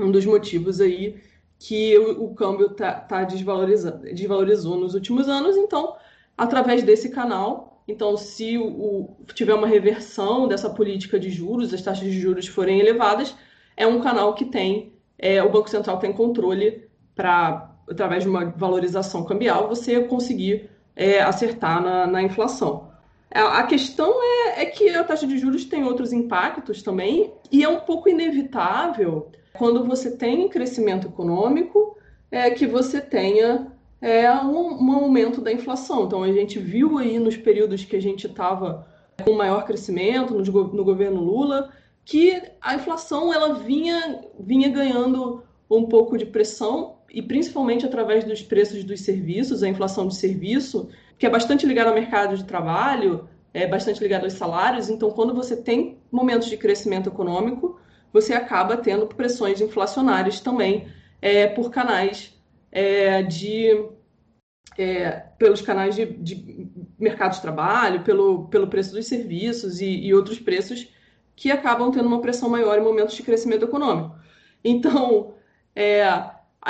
um 0.00 0.10
dos 0.10 0.24
motivos 0.24 0.80
aí 0.80 1.20
que 1.58 1.98
o, 1.98 2.24
o 2.24 2.34
câmbio 2.34 2.70
tá, 2.70 2.94
tá 3.00 3.24
desvalorizou 3.24 4.78
nos 4.78 4.94
últimos 4.94 5.28
anos, 5.28 5.54
então, 5.56 5.96
através 6.36 6.82
desse 6.82 7.10
canal, 7.10 7.82
então, 7.86 8.16
se 8.16 8.56
o, 8.56 8.66
o, 8.66 9.16
tiver 9.34 9.52
uma 9.52 9.66
reversão 9.66 10.48
dessa 10.48 10.70
política 10.70 11.20
de 11.20 11.28
juros, 11.28 11.74
as 11.74 11.82
taxas 11.82 12.10
de 12.10 12.18
juros 12.18 12.46
forem 12.46 12.80
elevadas, 12.80 13.36
é 13.76 13.86
um 13.86 14.00
canal 14.00 14.34
que 14.34 14.46
tem, 14.46 14.94
é, 15.18 15.42
o 15.42 15.50
Banco 15.50 15.68
Central 15.68 15.98
tem 15.98 16.12
controle 16.12 16.88
para, 17.14 17.70
através 17.88 18.22
de 18.22 18.30
uma 18.30 18.46
valorização 18.46 19.24
cambial, 19.24 19.68
você 19.68 20.00
conseguir 20.00 20.70
é, 20.94 21.20
acertar 21.20 21.82
na, 21.82 22.06
na 22.06 22.22
inflação. 22.22 22.95
A, 23.32 23.58
a 23.58 23.62
questão 23.64 24.14
é, 24.22 24.62
é 24.62 24.66
que 24.66 24.88
a 24.90 25.04
taxa 25.04 25.26
de 25.26 25.38
juros 25.38 25.64
tem 25.64 25.84
outros 25.84 26.12
impactos 26.12 26.82
também, 26.82 27.32
e 27.50 27.62
é 27.62 27.68
um 27.68 27.80
pouco 27.80 28.08
inevitável 28.08 29.30
quando 29.52 29.84
você 29.84 30.16
tem 30.16 30.48
crescimento 30.48 31.08
econômico, 31.08 31.96
é 32.30 32.50
que 32.50 32.66
você 32.66 33.00
tenha 33.00 33.72
é, 34.00 34.30
um, 34.32 34.84
um 34.84 34.92
aumento 34.92 35.40
da 35.40 35.52
inflação. 35.52 36.04
Então, 36.04 36.22
a 36.22 36.32
gente 36.32 36.58
viu 36.58 36.98
aí 36.98 37.18
nos 37.18 37.36
períodos 37.36 37.84
que 37.84 37.96
a 37.96 38.02
gente 38.02 38.26
estava 38.26 38.86
com 39.24 39.32
maior 39.32 39.64
crescimento, 39.64 40.34
no, 40.34 40.42
no, 40.42 40.84
governo 40.84 41.20
Lula, 41.20 41.70
que 42.04 42.40
a 42.60 42.74
inflação 42.74 43.32
ela 43.32 43.54
vinha, 43.54 44.20
vinha 44.38 44.68
ganhando 44.68 45.42
um 45.70 45.86
pouco 45.86 46.16
de 46.18 46.26
pressão, 46.26 46.96
e 47.10 47.22
principalmente 47.22 47.86
através 47.86 48.24
dos 48.24 48.42
preços 48.42 48.84
dos 48.84 49.00
serviços, 49.00 49.62
a 49.62 49.68
inflação 49.68 50.06
de 50.06 50.16
serviço, 50.16 50.88
que 51.18 51.26
é 51.26 51.30
bastante 51.30 51.66
ligada 51.66 51.90
ao 51.90 51.94
mercado 51.94 52.36
de 52.36 52.44
trabalho, 52.44 53.28
é 53.52 53.66
bastante 53.66 54.00
ligada 54.00 54.24
aos 54.24 54.34
salários. 54.34 54.90
Então, 54.90 55.10
quando 55.10 55.34
você 55.34 55.56
tem 55.56 55.98
momentos 56.12 56.48
de 56.48 56.56
crescimento 56.56 57.08
econômico, 57.08 57.80
você 58.12 58.34
acaba 58.34 58.76
tendo 58.76 59.06
pressões 59.06 59.60
inflacionárias 59.60 60.40
também 60.40 60.88
é, 61.20 61.46
por 61.46 61.70
canais 61.70 62.34
é, 62.70 63.22
de. 63.22 63.88
É, 64.78 65.10
pelos 65.38 65.62
canais 65.62 65.94
de, 65.94 66.04
de, 66.04 66.68
mercado 66.98 67.32
de 67.32 67.40
trabalho, 67.40 68.02
pelo, 68.02 68.46
pelo 68.48 68.66
preço 68.66 68.92
dos 68.92 69.06
serviços 69.06 69.80
e, 69.80 69.86
e 69.86 70.12
outros 70.12 70.38
preços 70.38 70.92
que 71.34 71.50
acabam 71.50 71.90
tendo 71.90 72.06
uma 72.06 72.20
pressão 72.20 72.50
maior 72.50 72.78
em 72.78 72.82
momentos 72.82 73.14
de 73.14 73.22
crescimento 73.22 73.64
econômico. 73.64 74.14
Então, 74.62 75.34
é, 75.74 76.04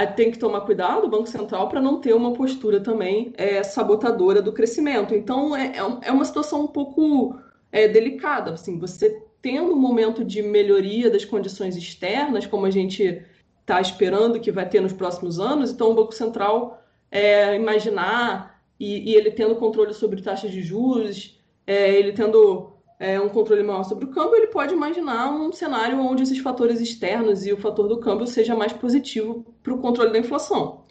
tem 0.05 0.31
que 0.31 0.39
tomar 0.39 0.61
cuidado, 0.63 1.07
o 1.07 1.09
Banco 1.09 1.29
Central, 1.29 1.69
para 1.69 1.81
não 1.81 2.01
ter 2.01 2.13
uma 2.13 2.35
postura 2.35 2.81
também 2.81 3.33
é, 3.39 3.63
sabotadora 3.63 4.43
do 4.43 4.53
crescimento. 4.53 5.15
Então, 5.15 5.57
é, 5.57 5.69
é, 5.69 6.09
é 6.09 6.13
uma 6.13 6.25
situação 6.25 6.65
um 6.65 6.67
pouco 6.67 7.39
é, 7.73 7.89
delicada. 7.89 8.53
Assim, 8.53 8.79
você 8.79 9.23
tendo 9.41 9.73
um 9.73 9.79
momento 9.79 10.25
de 10.25 10.43
melhoria 10.43 11.09
das 11.09 11.25
condições 11.25 11.77
externas, 11.77 12.47
como 12.47 12.67
a 12.67 12.71
gente 12.71 13.25
está 13.61 13.81
esperando 13.81 14.41
que 14.41 14.53
vai 14.53 14.69
ter 14.69 14.81
nos 14.81 14.93
próximos 14.93 15.41
anos, 15.41 15.71
então 15.71 15.91
o 15.91 15.95
Banco 15.95 16.13
Central 16.13 16.83
é, 17.11 17.55
imaginar 17.55 18.61
e, 18.79 19.13
e, 19.13 19.15
ele 19.15 19.31
tendo 19.31 19.57
controle 19.57 19.95
sobre 19.95 20.21
taxas 20.21 20.51
de 20.51 20.63
juros, 20.63 21.41
é, 21.67 21.95
ele 21.95 22.13
tendo 22.13 22.73
é, 22.99 23.21
um 23.21 23.29
controle 23.29 23.63
maior 23.63 23.85
sobre 23.85 24.05
o 24.05 24.11
câmbio, 24.11 24.37
ele 24.37 24.49
pode 24.49 24.75
imaginar 24.75 25.31
um 25.31 25.53
cenário 25.53 25.99
onde 26.01 26.23
esses 26.23 26.39
fatores 26.39 26.81
externos 26.81 27.47
e 27.47 27.53
o 27.53 27.57
fator 27.57 27.89
do 27.89 27.99
câmbio 27.99 28.27
seja 28.27 28.55
mais 28.55 28.73
positivo 28.73 29.45
para 29.67 29.75
o 29.75 29.79
controle 29.79 30.13
da 30.13 30.19
inflação. 30.21 30.85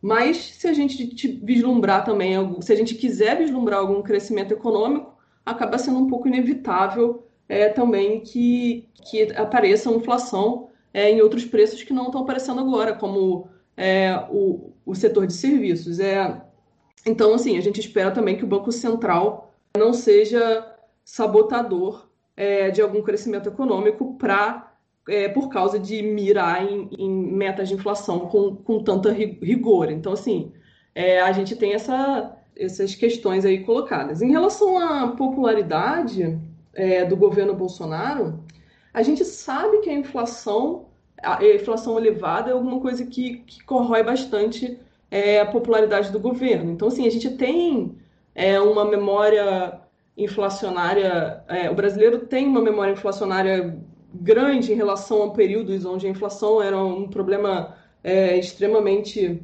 Mas 0.00 0.38
se 0.38 0.66
a 0.66 0.72
gente 0.72 1.04
vislumbrar 1.42 2.04
também, 2.04 2.32
se 2.62 2.72
a 2.72 2.76
gente 2.76 2.94
quiser 2.94 3.36
vislumbrar 3.36 3.80
algum 3.80 4.00
crescimento 4.00 4.52
econômico, 4.52 5.14
acaba 5.44 5.76
sendo 5.76 5.98
um 5.98 6.06
pouco 6.06 6.26
inevitável 6.26 7.26
é, 7.46 7.68
também 7.68 8.20
que, 8.20 8.88
que 9.04 9.30
apareça 9.34 9.90
inflação 9.90 10.68
é, 10.94 11.10
em 11.10 11.20
outros 11.20 11.44
preços 11.44 11.82
que 11.82 11.92
não 11.92 12.06
estão 12.06 12.22
aparecendo 12.22 12.60
agora, 12.60 12.94
como 12.94 13.48
é, 13.76 14.24
o, 14.30 14.72
o 14.86 14.94
setor 14.94 15.26
de 15.26 15.34
serviços. 15.34 16.00
É, 16.00 16.40
então, 17.04 17.34
assim, 17.34 17.58
a 17.58 17.60
gente 17.60 17.78
espera 17.78 18.10
também 18.10 18.38
que 18.38 18.44
o 18.44 18.48
Banco 18.48 18.72
Central 18.72 19.54
não 19.76 19.92
seja 19.92 20.74
sabotador 21.04 22.08
é, 22.36 22.70
de 22.70 22.80
algum 22.80 23.02
crescimento 23.02 23.48
econômico 23.48 24.14
para 24.16 24.67
é, 25.08 25.28
por 25.28 25.48
causa 25.48 25.78
de 25.78 26.02
mirar 26.02 26.64
em, 26.64 26.88
em, 26.98 27.10
metas 27.10 27.68
de 27.68 27.74
inflação 27.74 28.20
com, 28.20 28.56
com 28.56 28.82
tanta 28.82 29.10
rigor. 29.12 29.90
Então, 29.90 30.12
assim, 30.12 30.52
é, 30.94 31.20
a 31.20 31.32
gente 31.32 31.56
tem 31.56 31.72
essa, 31.72 32.36
essas 32.56 32.94
questões 32.94 33.44
aí 33.44 33.64
colocadas. 33.64 34.22
Em 34.22 34.30
relação 34.30 34.78
à 34.78 35.08
popularidade, 35.08 36.38
é, 36.74 37.04
do 37.04 37.16
governo 37.16 37.54
Bolsonaro, 37.54 38.40
a 38.94 39.02
gente 39.02 39.24
sabe 39.24 39.80
que 39.80 39.90
a 39.90 39.94
inflação, 39.94 40.86
a 41.22 41.44
inflação 41.44 41.98
elevada 41.98 42.50
é 42.50 42.52
alguma 42.52 42.80
coisa 42.80 43.04
que, 43.04 43.38
que 43.38 43.62
corrói 43.64 44.02
bastante 44.02 44.78
é, 45.10 45.40
a 45.40 45.46
popularidade 45.46 46.12
do 46.12 46.20
governo. 46.20 46.70
Então, 46.70 46.88
assim, 46.88 47.06
a 47.06 47.10
gente 47.10 47.30
tem 47.30 47.96
é, 48.34 48.60
uma 48.60 48.84
memória 48.84 49.80
inflacionária, 50.16 51.42
é, 51.48 51.70
o 51.70 51.74
brasileiro 51.74 52.26
tem 52.26 52.46
uma 52.46 52.60
memória 52.60 52.92
inflacionária 52.92 53.78
grande 54.20 54.72
em 54.72 54.76
relação 54.76 55.22
a 55.22 55.30
períodos 55.30 55.84
onde 55.84 56.06
a 56.06 56.10
inflação 56.10 56.62
era 56.62 56.78
um 56.78 57.08
problema 57.08 57.76
é, 58.02 58.38
extremamente 58.38 59.42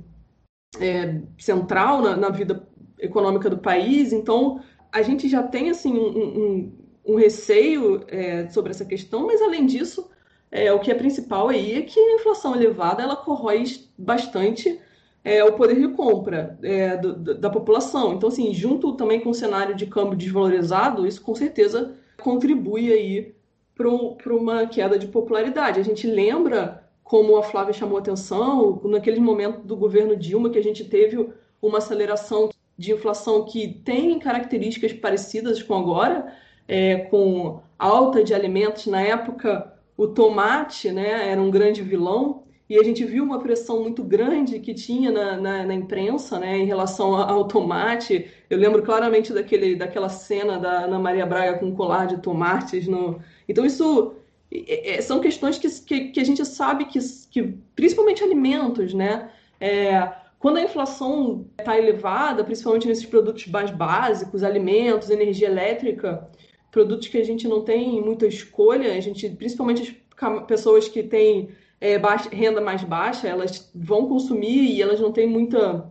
é, 0.80 1.20
central 1.38 2.02
na, 2.02 2.16
na, 2.16 2.28
vida 2.30 2.66
econômica 2.98 3.48
do 3.50 3.58
país. 3.58 4.12
Então, 4.12 4.60
a 4.92 5.02
gente 5.02 5.28
já 5.28 5.42
tem 5.42 5.70
assim 5.70 5.92
um, 5.92 6.18
um, 6.18 6.72
um 7.06 7.16
receio 7.16 8.04
é, 8.08 8.48
sobre 8.48 8.70
essa 8.70 8.84
questão, 8.84 9.26
mas 9.26 9.42
além 9.42 9.66
disso, 9.66 10.10
é, 10.50 10.72
o 10.72 10.78
que 10.78 10.90
é 10.90 10.94
principal 10.94 11.48
aí 11.48 11.74
é 11.74 11.82
que 11.82 11.98
a 11.98 12.14
inflação 12.14 12.54
elevada 12.54 13.02
ela 13.02 13.16
corrói 13.16 13.64
bastante 13.98 14.80
é, 15.24 15.42
o 15.42 15.54
poder 15.54 15.80
de 15.80 15.88
compra 15.88 16.58
é, 16.62 16.96
do, 16.96 17.34
da 17.34 17.50
população. 17.50 18.14
Então, 18.14 18.28
assim, 18.28 18.52
junto 18.52 18.92
também 18.92 19.20
com 19.20 19.30
o 19.30 19.34
cenário 19.34 19.74
de 19.74 19.86
câmbio 19.86 20.16
desvalorizado, 20.16 21.06
isso 21.06 21.22
com 21.22 21.34
certeza 21.34 21.96
contribui 22.22 22.92
aí 22.92 23.34
para 23.74 24.34
uma 24.34 24.66
queda 24.66 24.98
de 24.98 25.06
popularidade. 25.08 25.80
A 25.80 25.84
gente 25.84 26.06
lembra 26.06 26.84
como 27.02 27.36
a 27.36 27.42
Flávia 27.42 27.72
chamou 27.72 27.98
atenção, 27.98 28.80
naquele 28.84 29.20
momento 29.20 29.60
do 29.60 29.76
governo 29.76 30.16
Dilma, 30.16 30.50
que 30.50 30.58
a 30.58 30.62
gente 30.62 30.84
teve 30.84 31.28
uma 31.60 31.78
aceleração 31.78 32.50
de 32.76 32.92
inflação 32.92 33.44
que 33.44 33.68
tem 33.68 34.18
características 34.18 34.92
parecidas 34.92 35.62
com 35.62 35.74
agora, 35.74 36.32
é, 36.66 36.96
com 36.96 37.60
alta 37.78 38.24
de 38.24 38.34
alimentos. 38.34 38.86
Na 38.86 39.00
época, 39.00 39.72
o 39.96 40.06
tomate 40.06 40.90
né, 40.90 41.30
era 41.30 41.40
um 41.40 41.50
grande 41.50 41.82
vilão, 41.82 42.44
e 42.68 42.78
a 42.78 42.82
gente 42.82 43.04
viu 43.04 43.22
uma 43.22 43.38
pressão 43.38 43.82
muito 43.82 44.02
grande 44.02 44.58
que 44.58 44.72
tinha 44.72 45.12
na, 45.12 45.36
na, 45.36 45.64
na 45.64 45.74
imprensa 45.74 46.38
né, 46.38 46.56
em 46.56 46.64
relação 46.64 47.14
ao 47.14 47.46
tomate. 47.46 48.30
Eu 48.48 48.58
lembro 48.58 48.82
claramente 48.82 49.34
daquele, 49.34 49.76
daquela 49.76 50.08
cena 50.08 50.58
da 50.58 50.84
Ana 50.84 50.98
Maria 50.98 51.26
Braga 51.26 51.58
com 51.58 51.66
um 51.66 51.74
colar 51.74 52.06
de 52.06 52.16
tomates. 52.22 52.88
No... 52.88 53.20
Então, 53.48 53.64
isso 53.64 54.14
é, 54.52 55.00
são 55.00 55.20
questões 55.20 55.58
que, 55.58 55.68
que, 55.68 56.08
que, 56.10 56.20
a 56.20 56.24
gente 56.24 56.44
sabe 56.44 56.84
que, 56.84 56.98
que 57.30 57.54
principalmente 57.74 58.22
alimentos, 58.22 58.94
né? 58.94 59.30
É, 59.60 60.12
quando 60.38 60.58
a 60.58 60.62
inflação 60.62 61.46
está 61.58 61.78
elevada, 61.78 62.44
principalmente 62.44 62.86
nesses 62.86 63.06
produtos 63.06 63.46
mais 63.46 63.70
básicos, 63.70 64.42
alimentos, 64.42 65.10
energia 65.10 65.48
elétrica, 65.48 66.28
produtos 66.70 67.08
que 67.08 67.18
a 67.18 67.24
gente 67.24 67.48
não 67.48 67.62
tem 67.62 68.00
muita 68.02 68.26
escolha, 68.26 68.92
a 68.92 69.00
gente, 69.00 69.28
principalmente 69.30 70.04
as 70.20 70.46
pessoas 70.46 70.86
que 70.86 71.02
têm 71.02 71.50
é, 71.80 71.98
baixa, 71.98 72.28
renda 72.30 72.60
mais 72.60 72.84
baixa, 72.84 73.26
elas 73.26 73.70
vão 73.74 74.06
consumir 74.06 74.70
e 74.70 74.82
elas 74.82 75.00
não 75.00 75.12
têm 75.12 75.26
muita 75.26 75.90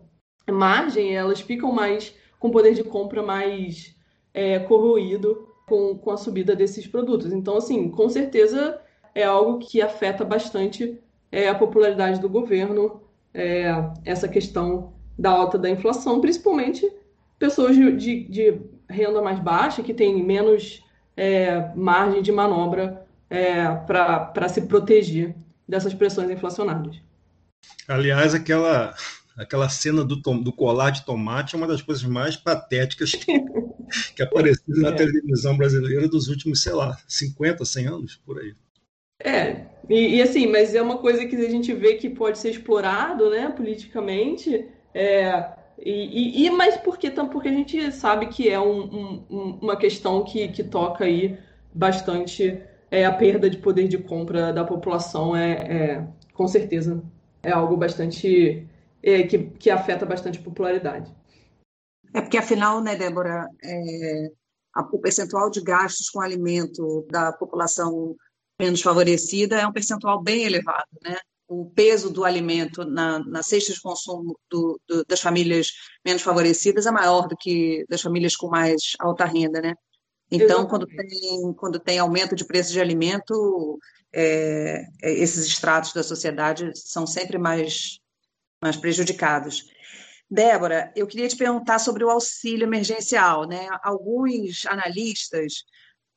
margem, 0.50 1.16
elas 1.16 1.42
ficam 1.42 1.72
mais 1.72 2.14
com 2.40 2.52
poder 2.52 2.74
de 2.74 2.84
compra 2.84 3.24
mais 3.24 3.96
é, 4.34 4.60
corroído 4.60 5.53
com, 5.68 5.98
com 5.98 6.12
a 6.12 6.18
subida 6.18 6.56
desses 6.56 6.88
produtos. 6.88 7.32
Então, 7.32 7.58
assim, 7.58 7.90
com 7.90 8.10
certeza 8.10 8.80
é 9.16 9.24
algo 9.24 9.60
que 9.60 9.82
afeta 9.82 10.26
bastante 10.26 11.00
é, 11.32 11.48
a 11.48 11.56
popularidade 11.56 12.20
do 12.20 12.30
governo, 12.30 13.02
é, 13.34 13.72
essa 14.06 14.28
questão 14.28 14.94
da 15.18 15.30
alta 15.30 15.58
da 15.58 15.70
inflação, 15.70 16.22
principalmente 16.22 16.90
pessoas 17.38 17.76
de, 17.76 17.92
de, 17.96 18.24
de 18.26 18.62
renda 18.90 19.22
mais 19.22 19.40
baixa, 19.40 19.84
que 19.84 19.94
têm 19.94 20.24
menos 20.24 20.84
é, 21.16 21.72
margem 21.76 22.22
de 22.22 22.32
manobra 22.32 23.06
é, 23.30 23.66
para 23.88 24.50
se 24.50 24.62
proteger 24.64 25.36
dessas 25.68 25.94
pressões 25.94 26.30
inflacionárias. 26.30 26.98
Aliás, 27.88 28.34
aquela 28.34 28.94
aquela 29.36 29.68
cena 29.68 30.04
do, 30.04 30.22
tom, 30.22 30.40
do 30.40 30.54
colar 30.54 30.92
de 30.92 31.04
tomate 31.04 31.56
é 31.56 31.58
uma 31.58 31.68
das 31.68 31.82
coisas 31.82 32.04
mais 32.04 32.38
patéticas 32.38 33.12
que, 33.12 33.44
que 34.16 34.22
apareceu 34.22 34.76
na 34.78 34.90
é. 34.90 34.94
televisão 34.94 35.58
brasileira 35.58 36.08
dos 36.08 36.28
últimos, 36.28 36.62
sei 36.62 36.74
lá, 36.74 36.98
50, 37.08 37.64
100 37.66 37.88
anos, 37.88 38.22
por 38.26 38.40
aí. 38.40 38.54
É, 39.20 39.66
e, 39.90 40.18
e, 40.18 40.22
assim, 40.22 40.48
mas 40.48 40.76
é 40.76 40.82
uma 40.82 40.98
coisa 40.98 41.26
que 41.26 41.36
a 41.36 41.50
gente 41.50 41.74
vê 41.74 41.96
que 41.96 42.10
pode 42.10 42.38
ser 42.38 42.52
explorado, 42.52 43.30
né, 43.30 43.50
politicamente, 43.50 44.66
é, 44.94 45.46
e, 45.80 46.46
e, 46.46 46.50
mas 46.52 46.78
porque, 46.78 47.10
porque 47.10 47.48
a 47.48 47.52
gente 47.52 47.92
sabe 47.92 48.28
que 48.28 48.50
é 48.50 48.60
um, 48.60 49.24
um, 49.30 49.60
uma 49.62 49.76
questão 49.76 50.24
que, 50.24 50.48
que 50.50 50.64
toca 50.64 51.06
aí 51.06 51.38
bastante 51.74 52.60
é, 52.92 53.06
a 53.06 53.12
perda 53.12 53.50
de 53.50 53.58
poder 53.58 53.88
de 53.88 53.98
compra 53.98 54.54
da 54.54 54.64
população, 54.64 55.36
é, 55.36 55.52
é 55.54 56.08
com 56.34 56.48
certeza, 56.48 57.02
é 57.42 57.52
algo 57.52 57.76
bastante 57.76 58.68
é, 59.02 59.24
que, 59.24 59.40
que 59.40 59.70
afeta 59.70 60.06
bastante 60.06 60.40
a 60.40 60.42
popularidade. 60.42 61.12
É 62.14 62.22
porque, 62.22 62.38
afinal, 62.38 62.82
né, 62.82 62.96
Débora, 62.96 63.48
é, 63.64 64.28
a, 64.74 64.82
o 64.82 65.00
percentual 65.00 65.50
de 65.50 65.62
gastos 65.62 66.10
com 66.10 66.22
alimento 66.22 67.06
da 67.10 67.34
população 67.34 68.16
menos 68.60 68.82
favorecida 68.82 69.60
é 69.60 69.68
um 69.68 69.74
percentual 69.74 70.22
bem 70.22 70.44
elevado, 70.44 70.88
né? 71.02 71.18
O 71.48 71.70
peso 71.70 72.10
do 72.10 72.24
alimento 72.24 72.86
na, 72.86 73.20
na 73.20 73.44
cesta 73.44 73.74
de 73.74 73.82
consumo 73.82 74.40
do, 74.50 74.80
do, 74.88 75.04
das 75.06 75.20
famílias 75.20 75.68
menos 76.06 76.22
favorecidas 76.22 76.86
é 76.86 76.92
maior 76.92 77.28
do 77.28 77.36
que 77.36 77.86
das 77.90 78.02
famílias 78.02 78.36
com 78.36 78.48
mais 78.48 78.94
alta 79.00 79.26
renda, 79.26 79.62
né? 79.62 79.74
Então, 80.32 80.66
quando 80.66 80.88
tem, 80.88 81.54
quando 81.54 81.80
tem 81.80 82.00
aumento 82.00 82.36
de 82.36 82.46
preço 82.46 82.72
de 82.72 82.80
alimento, 82.80 83.78
é, 84.12 84.84
é 85.02 85.12
esses 85.12 85.46
estratos 85.46 85.94
da 85.94 86.02
sociedade 86.02 86.72
são 86.76 87.06
sempre 87.06 87.38
mais 87.38 88.00
mais 88.62 88.78
prejudicados. 88.78 89.66
Débora, 90.34 90.92
eu 90.96 91.06
queria 91.06 91.28
te 91.28 91.38
perguntar 91.38 91.78
sobre 91.78 92.04
o 92.04 92.10
auxílio 92.10 92.66
emergencial. 92.66 93.48
Né? 93.48 93.68
Alguns 93.84 94.66
analistas, 94.66 95.64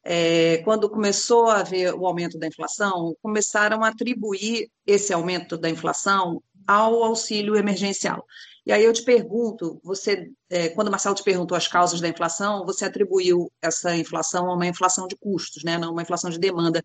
é, 0.03 0.57
quando 0.65 0.89
começou 0.89 1.49
a 1.49 1.61
haver 1.61 1.95
o 1.95 2.07
aumento 2.07 2.39
da 2.39 2.47
inflação, 2.47 3.15
começaram 3.21 3.85
a 3.85 3.89
atribuir 3.89 4.71
esse 4.87 5.13
aumento 5.13 5.59
da 5.59 5.69
inflação 5.69 6.43
ao 6.67 7.05
auxílio 7.05 7.57
emergencial. 7.57 8.25
E 8.67 8.73
aí 8.73 8.85
eu 8.85 8.93
te 8.93 9.05
pergunto, 9.05 9.81
você, 9.85 10.29
é, 10.51 10.69
quando 10.71 10.89
o 10.89 10.91
Marcelo 10.91 11.15
te 11.15 11.23
perguntou 11.23 11.57
as 11.57 11.69
causas 11.69 12.01
da 12.01 12.09
inflação, 12.09 12.67
você 12.67 12.85
atribuiu 12.85 13.49
essa 13.63 13.97
inflação 13.97 14.51
a 14.51 14.55
uma 14.55 14.67
inflação 14.67 15.07
de 15.07 15.17
custos, 15.17 15.63
né, 15.63 15.79
não 15.79 15.93
uma 15.93 16.03
inflação 16.03 16.29
de 16.29 16.39
demanda. 16.39 16.83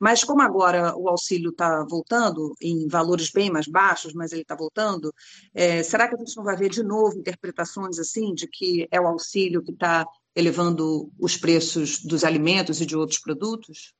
Mas 0.00 0.24
como 0.24 0.40
agora 0.40 0.96
o 0.96 1.08
auxílio 1.10 1.50
está 1.50 1.84
voltando 1.84 2.54
em 2.62 2.88
valores 2.88 3.30
bem 3.30 3.50
mais 3.50 3.68
baixos, 3.68 4.14
mas 4.14 4.32
ele 4.32 4.40
está 4.40 4.56
voltando, 4.56 5.12
é, 5.54 5.82
será 5.82 6.08
que 6.08 6.14
a 6.14 6.18
gente 6.18 6.34
não 6.34 6.44
vai 6.44 6.56
ver 6.56 6.70
de 6.70 6.82
novo 6.82 7.18
interpretações 7.18 7.98
assim 7.98 8.32
de 8.32 8.48
que 8.48 8.88
é 8.90 8.98
o 8.98 9.06
auxílio 9.06 9.62
que 9.62 9.70
está 9.70 10.06
elevando 10.34 11.12
os 11.20 11.36
preços 11.36 12.02
dos 12.02 12.24
alimentos 12.24 12.80
e 12.80 12.86
de 12.86 12.96
outros 12.96 13.18
produtos? 13.18 13.94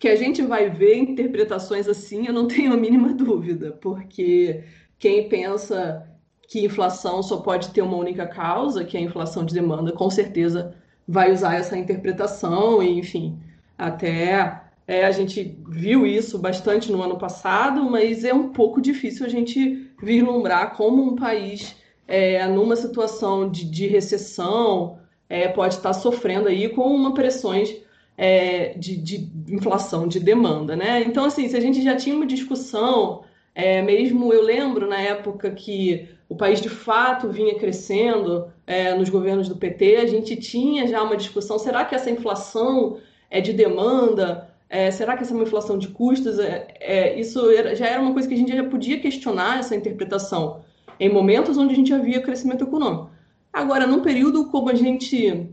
Que 0.00 0.08
a 0.08 0.16
gente 0.16 0.42
vai 0.42 0.68
ver 0.68 0.96
interpretações 0.96 1.88
assim, 1.88 2.26
eu 2.26 2.32
não 2.32 2.48
tenho 2.48 2.72
a 2.72 2.76
mínima 2.76 3.14
dúvida, 3.14 3.72
porque 3.80 4.64
quem 4.98 5.28
pensa 5.28 6.06
que 6.48 6.64
inflação 6.64 7.22
só 7.22 7.38
pode 7.38 7.70
ter 7.70 7.82
uma 7.82 7.96
única 7.96 8.26
causa, 8.26 8.84
que 8.84 8.96
é 8.96 9.00
a 9.00 9.02
inflação 9.02 9.44
de 9.44 9.54
demanda, 9.54 9.92
com 9.92 10.08
certeza 10.08 10.74
vai 11.06 11.32
usar 11.32 11.54
essa 11.54 11.76
interpretação 11.76 12.82
e, 12.82 12.98
enfim, 12.98 13.38
até 13.76 14.62
é, 14.86 15.04
a 15.04 15.10
gente 15.10 15.58
viu 15.68 16.06
isso 16.06 16.38
bastante 16.38 16.90
no 16.90 17.02
ano 17.02 17.18
passado, 17.18 17.82
mas 17.90 18.24
é 18.24 18.32
um 18.32 18.50
pouco 18.50 18.80
difícil 18.80 19.26
a 19.26 19.28
gente 19.28 19.90
vislumbrar 20.00 20.76
como 20.76 21.02
um 21.02 21.16
país, 21.16 21.76
é, 22.06 22.46
numa 22.46 22.76
situação 22.76 23.50
de, 23.50 23.64
de 23.64 23.86
recessão, 23.86 24.98
é, 25.28 25.48
pode 25.48 25.74
estar 25.74 25.92
sofrendo 25.92 26.48
aí 26.48 26.68
com 26.68 26.82
uma 26.82 27.14
pressões 27.14 27.74
é, 28.16 28.74
de, 28.78 28.96
de, 28.96 29.30
inflação, 29.48 30.06
de 30.06 30.20
demanda, 30.20 30.76
né? 30.76 31.02
Então, 31.02 31.24
assim, 31.24 31.48
se 31.48 31.56
a 31.56 31.60
gente 31.60 31.82
já 31.82 31.96
tinha 31.96 32.14
uma 32.14 32.26
discussão, 32.26 33.24
é, 33.56 33.80
mesmo 33.80 34.34
eu 34.34 34.42
lembro 34.42 34.86
na 34.86 35.00
época 35.00 35.50
que 35.50 36.10
o 36.28 36.36
país 36.36 36.60
de 36.60 36.68
fato 36.68 37.30
vinha 37.30 37.54
crescendo 37.54 38.52
é, 38.66 38.92
nos 38.92 39.08
governos 39.08 39.48
do 39.48 39.56
PT, 39.56 39.96
a 39.96 40.06
gente 40.06 40.36
tinha 40.36 40.86
já 40.86 41.02
uma 41.02 41.16
discussão, 41.16 41.58
será 41.58 41.82
que 41.82 41.94
essa 41.94 42.10
inflação 42.10 42.98
é 43.30 43.40
de 43.40 43.54
demanda? 43.54 44.50
É, 44.68 44.90
será 44.90 45.16
que 45.16 45.22
essa 45.22 45.32
é 45.32 45.34
uma 45.36 45.44
inflação 45.44 45.78
de 45.78 45.88
custos? 45.88 46.38
É, 46.38 46.66
é, 46.78 47.18
isso 47.18 47.50
era, 47.50 47.74
já 47.74 47.86
era 47.86 48.02
uma 48.02 48.12
coisa 48.12 48.28
que 48.28 48.34
a 48.34 48.36
gente 48.36 48.54
já 48.54 48.64
podia 48.64 49.00
questionar 49.00 49.60
essa 49.60 49.74
interpretação 49.74 50.62
em 51.00 51.08
momentos 51.08 51.56
onde 51.56 51.72
a 51.72 51.76
gente 51.76 51.94
havia 51.94 52.20
crescimento 52.20 52.64
econômico. 52.64 53.10
Agora, 53.50 53.86
num 53.86 54.02
período 54.02 54.50
como 54.50 54.68
a 54.68 54.74
gente, 54.74 55.48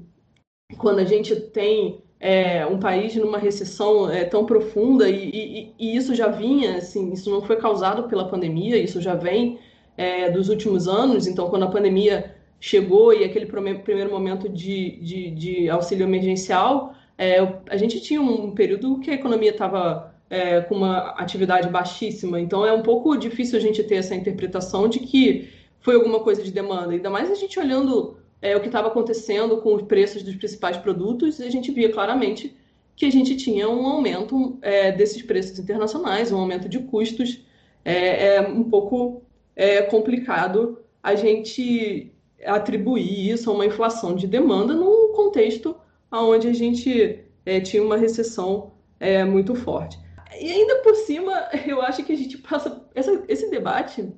quando 0.78 1.00
a 1.00 1.06
gente 1.06 1.34
tem 1.38 2.02
é, 2.24 2.66
um 2.66 2.80
país 2.80 3.14
numa 3.18 3.38
recessão 3.38 4.10
é, 4.10 4.24
tão 4.24 4.46
profunda 4.46 5.10
e, 5.10 5.30
e, 5.30 5.74
e, 5.78 5.98
isso 5.98 6.16
já 6.16 6.30
vinha, 6.30 6.78
assim, 6.78 7.12
isso 7.12 7.30
não 7.30 7.42
foi 7.42 7.58
causado 7.58 8.08
pela 8.08 8.30
pandemia, 8.30 8.78
isso 8.78 9.02
já 9.02 9.14
vem 9.14 9.60
é, 9.98 10.32
dos 10.32 10.48
últimos 10.48 10.88
anos. 10.88 11.28
Então, 11.28 11.50
quando 11.50 11.64
a 11.64 11.68
pandemia 11.68 12.34
chegou 12.62 13.14
e 13.14 13.26
aquele 13.26 13.46
primeiro 13.46 14.10
momento 14.10 14.48
de, 14.48 14.92
de, 15.02 15.32
de 15.32 15.70
auxílio 15.70 16.06
emergencial, 16.06 16.96
é, 17.18 17.40
a 17.70 17.76
gente 17.76 18.00
tinha 18.00 18.22
um 18.22 18.52
período 18.52 19.00
que 19.00 19.12
a 19.12 19.16
economia 19.16 19.52
estava 19.52 20.16
é, 20.30 20.62
com 20.62 20.76
uma 20.76 21.10
atividade 21.18 21.68
baixíssima, 21.68 22.40
então 22.40 22.66
é 22.66 22.72
um 22.72 22.84
pouco 22.84 23.18
difícil 23.18 23.58
a 23.58 23.62
gente 23.62 23.84
ter 23.84 23.96
essa 23.96 24.16
interpretação 24.16 24.88
de 24.88 25.00
que 25.00 25.50
foi 25.82 25.96
alguma 25.96 26.22
coisa 26.22 26.42
de 26.42 26.52
demanda, 26.52 26.94
ainda 26.94 27.10
mais 27.10 27.30
a 27.30 27.36
gente 27.36 27.60
olhando 27.60 28.16
é, 28.44 28.58
o 28.58 28.60
que 28.60 28.68
estava 28.68 28.90
acontecendo 28.90 29.62
com 29.62 29.74
os 29.74 29.84
preços 29.84 30.22
dos 30.22 30.36
principais 30.36 30.76
produtos, 30.76 31.40
a 31.40 31.50
gente 31.50 31.72
via 31.72 31.90
claramente 31.90 32.54
que 32.94 33.06
a 33.06 33.10
gente 33.10 33.38
tinha 33.38 33.70
um 33.70 33.88
aumento 33.88 34.60
é, 34.62 34.92
desses 34.92 35.22
preços 35.24 35.58
internacionais, 35.58 36.30
um 36.30 36.38
aumento 36.38 36.68
de 36.68 36.80
custos. 36.80 37.40
É, 37.86 38.36
é 38.36 38.42
um 38.42 38.66
pouco 38.66 39.24
é, 39.56 39.82
complicado 39.84 40.78
a 41.02 41.16
gente 41.16 42.12
atribuir 42.46 43.32
isso 43.32 43.50
a 43.50 43.54
uma 43.54 43.66
inflação 43.66 44.14
de 44.14 44.28
demanda 44.28 44.74
num 44.74 45.14
contexto 45.14 45.76
onde 46.12 46.50
a 46.50 46.54
gente 46.54 47.24
é, 47.46 47.62
tinha 47.62 47.82
uma 47.82 47.96
recessão 47.96 48.74
é, 49.00 49.24
muito 49.24 49.56
forte. 49.56 49.98
E 50.38 50.52
ainda 50.52 50.80
por 50.80 50.96
cima, 50.96 51.32
eu 51.66 51.82
acho 51.82 52.04
que 52.04 52.12
a 52.12 52.18
gente 52.18 52.38
passa. 52.40 52.86
Essa, 52.94 53.24
esse 53.30 53.50
debate 53.50 54.12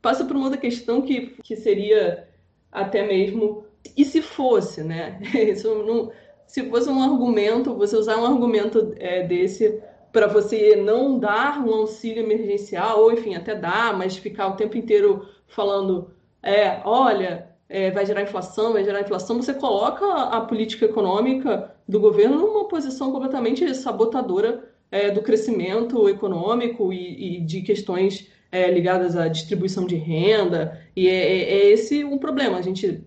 passa 0.00 0.24
por 0.24 0.36
uma 0.36 0.44
outra 0.44 0.60
questão 0.60 1.02
que, 1.02 1.34
que 1.42 1.56
seria 1.56 2.28
até 2.70 3.04
mesmo. 3.04 3.66
E 3.96 4.04
se 4.04 4.22
fosse, 4.22 4.82
né? 4.82 5.18
Isso 5.34 5.74
não, 5.84 6.10
se 6.46 6.68
fosse 6.68 6.88
um 6.88 7.02
argumento, 7.02 7.74
você 7.74 7.96
usar 7.96 8.18
um 8.18 8.26
argumento 8.26 8.94
é, 8.96 9.26
desse 9.26 9.82
para 10.12 10.26
você 10.26 10.76
não 10.76 11.18
dar 11.18 11.58
um 11.66 11.72
auxílio 11.72 12.22
emergencial, 12.22 13.00
ou 13.00 13.12
enfim, 13.12 13.34
até 13.34 13.54
dar, 13.54 13.96
mas 13.96 14.16
ficar 14.16 14.48
o 14.48 14.56
tempo 14.56 14.76
inteiro 14.76 15.26
falando, 15.46 16.10
é, 16.42 16.82
olha, 16.84 17.48
é, 17.68 17.90
vai 17.90 18.04
gerar 18.04 18.22
inflação, 18.22 18.74
vai 18.74 18.84
gerar 18.84 19.00
inflação, 19.00 19.40
você 19.40 19.54
coloca 19.54 20.04
a 20.04 20.42
política 20.42 20.84
econômica 20.84 21.74
do 21.88 21.98
governo 21.98 22.38
numa 22.38 22.68
posição 22.68 23.10
completamente 23.10 23.74
sabotadora 23.74 24.70
é, 24.90 25.10
do 25.10 25.22
crescimento 25.22 26.06
econômico 26.06 26.92
e, 26.92 27.38
e 27.38 27.40
de 27.40 27.62
questões 27.62 28.30
é, 28.52 28.70
ligadas 28.70 29.16
à 29.16 29.26
distribuição 29.26 29.86
de 29.86 29.96
renda. 29.96 30.78
E 30.94 31.08
é, 31.08 31.12
é, 31.12 31.42
é, 31.42 31.70
esse 31.70 32.04
um 32.04 32.18
problema. 32.18 32.58
A 32.58 32.62
gente, 32.62 33.02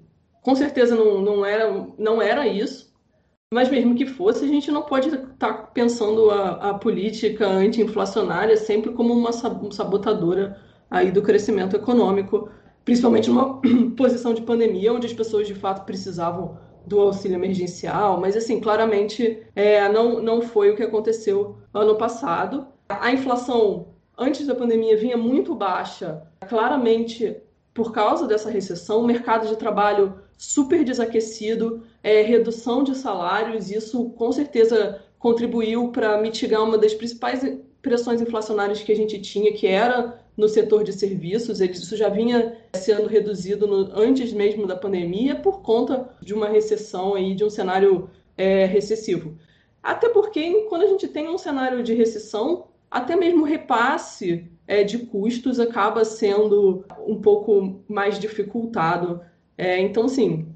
com 0.45 0.55
certeza, 0.55 0.95
não, 0.95 1.19
não, 1.21 1.43
era, 1.43 1.88
não 1.97 2.21
era 2.21 2.47
isso, 2.47 2.93
mas 3.51 3.67
mesmo 3.67 3.95
que 3.95 4.05
fosse, 4.05 4.45
a 4.45 4.47
gente 4.47 4.69
não 4.69 4.84
pode 4.84 5.08
estar 5.08 5.27
tá 5.39 5.53
pensando 5.53 6.29
a, 6.29 6.69
a 6.69 6.73
política 6.75 7.47
anti-inflacionária 7.47 8.55
sempre 8.55 8.91
como 8.91 9.12
uma 9.12 9.31
sabotadora 9.31 10.62
aí 10.88 11.12
do 11.12 11.23
crescimento 11.23 11.75
econômico, 11.75 12.47
principalmente 12.84 13.27
numa 13.27 13.60
posição 13.97 14.36
de 14.36 14.43
pandemia, 14.43 14.93
onde 14.93 15.08
as 15.08 15.13
pessoas 15.13 15.47
de 15.47 15.55
fato 15.55 15.84
precisavam 15.84 16.60
do 16.86 16.99
auxílio 16.99 17.34
emergencial, 17.34 18.21
mas 18.21 18.38
assim, 18.38 18.60
claramente 18.60 19.41
é, 19.55 19.89
não, 19.89 20.21
não 20.21 20.43
foi 20.43 20.69
o 20.69 20.75
que 20.75 20.84
aconteceu 20.84 21.58
ano 21.73 21.95
passado. 21.95 22.67
A 22.88 23.12
inflação 23.12 23.95
antes 24.15 24.45
da 24.45 24.53
pandemia 24.53 24.95
vinha 24.95 25.17
muito 25.17 25.55
baixa, 25.55 26.21
claramente 26.47 27.36
por 27.73 27.91
causa 27.91 28.27
dessa 28.27 28.51
recessão, 28.51 29.01
o 29.01 29.08
mercado 29.08 29.47
de 29.47 29.58
trabalho 29.58 30.23
super 30.37 30.83
desaquecido, 30.83 31.83
é, 32.03 32.21
redução 32.21 32.83
de 32.83 32.95
salários, 32.95 33.71
isso 33.71 34.09
com 34.11 34.31
certeza 34.31 35.01
contribuiu 35.17 35.89
para 35.89 36.21
mitigar 36.21 36.63
uma 36.63 36.77
das 36.77 36.93
principais 36.93 37.41
pressões 37.81 38.21
inflacionárias 38.21 38.81
que 38.81 38.91
a 38.91 38.95
gente 38.95 39.19
tinha, 39.21 39.53
que 39.53 39.67
era 39.67 40.19
no 40.35 40.49
setor 40.49 40.83
de 40.83 40.91
serviços. 40.93 41.61
Isso 41.61 41.95
já 41.95 42.09
vinha 42.09 42.57
sendo 42.75 43.07
reduzido 43.07 43.65
no, 43.67 43.97
antes 43.97 44.33
mesmo 44.33 44.67
da 44.67 44.75
pandemia 44.75 45.35
por 45.35 45.61
conta 45.61 46.09
de 46.21 46.33
uma 46.33 46.47
recessão 46.47 47.15
aí, 47.15 47.33
de 47.33 47.43
um 47.43 47.49
cenário 47.49 48.09
é, 48.37 48.65
recessivo. 48.65 49.37
Até 49.81 50.09
porque 50.09 50.65
quando 50.67 50.83
a 50.83 50.87
gente 50.87 51.07
tem 51.07 51.29
um 51.29 51.37
cenário 51.37 51.83
de 51.83 51.93
recessão, 51.93 52.67
até 52.89 53.15
mesmo 53.15 53.43
repasse 53.43 54.49
é, 54.67 54.83
de 54.83 54.97
custos 54.99 55.59
acaba 55.59 56.03
sendo 56.03 56.83
um 57.07 57.21
pouco 57.21 57.83
mais 57.87 58.19
dificultado. 58.19 59.21
É, 59.57 59.79
então, 59.79 60.07
sim, 60.07 60.47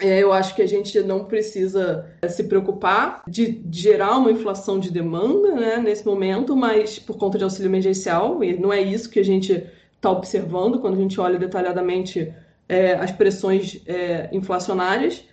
é, 0.00 0.20
eu 0.20 0.32
acho 0.32 0.54
que 0.54 0.62
a 0.62 0.66
gente 0.66 1.00
não 1.02 1.24
precisa 1.24 2.10
é, 2.20 2.28
se 2.28 2.44
preocupar 2.44 3.22
de 3.28 3.62
gerar 3.70 4.18
uma 4.18 4.32
inflação 4.32 4.78
de 4.78 4.90
demanda 4.90 5.54
né, 5.54 5.76
nesse 5.78 6.04
momento, 6.04 6.56
mas 6.56 6.98
por 6.98 7.16
conta 7.16 7.38
de 7.38 7.44
auxílio 7.44 7.68
emergencial, 7.68 8.42
e 8.42 8.58
não 8.58 8.72
é 8.72 8.80
isso 8.80 9.08
que 9.08 9.20
a 9.20 9.24
gente 9.24 9.64
está 9.94 10.10
observando 10.10 10.80
quando 10.80 10.94
a 10.94 11.00
gente 11.00 11.20
olha 11.20 11.38
detalhadamente 11.38 12.34
é, 12.68 12.94
as 12.94 13.12
pressões 13.12 13.80
é, 13.86 14.28
inflacionárias. 14.32 15.24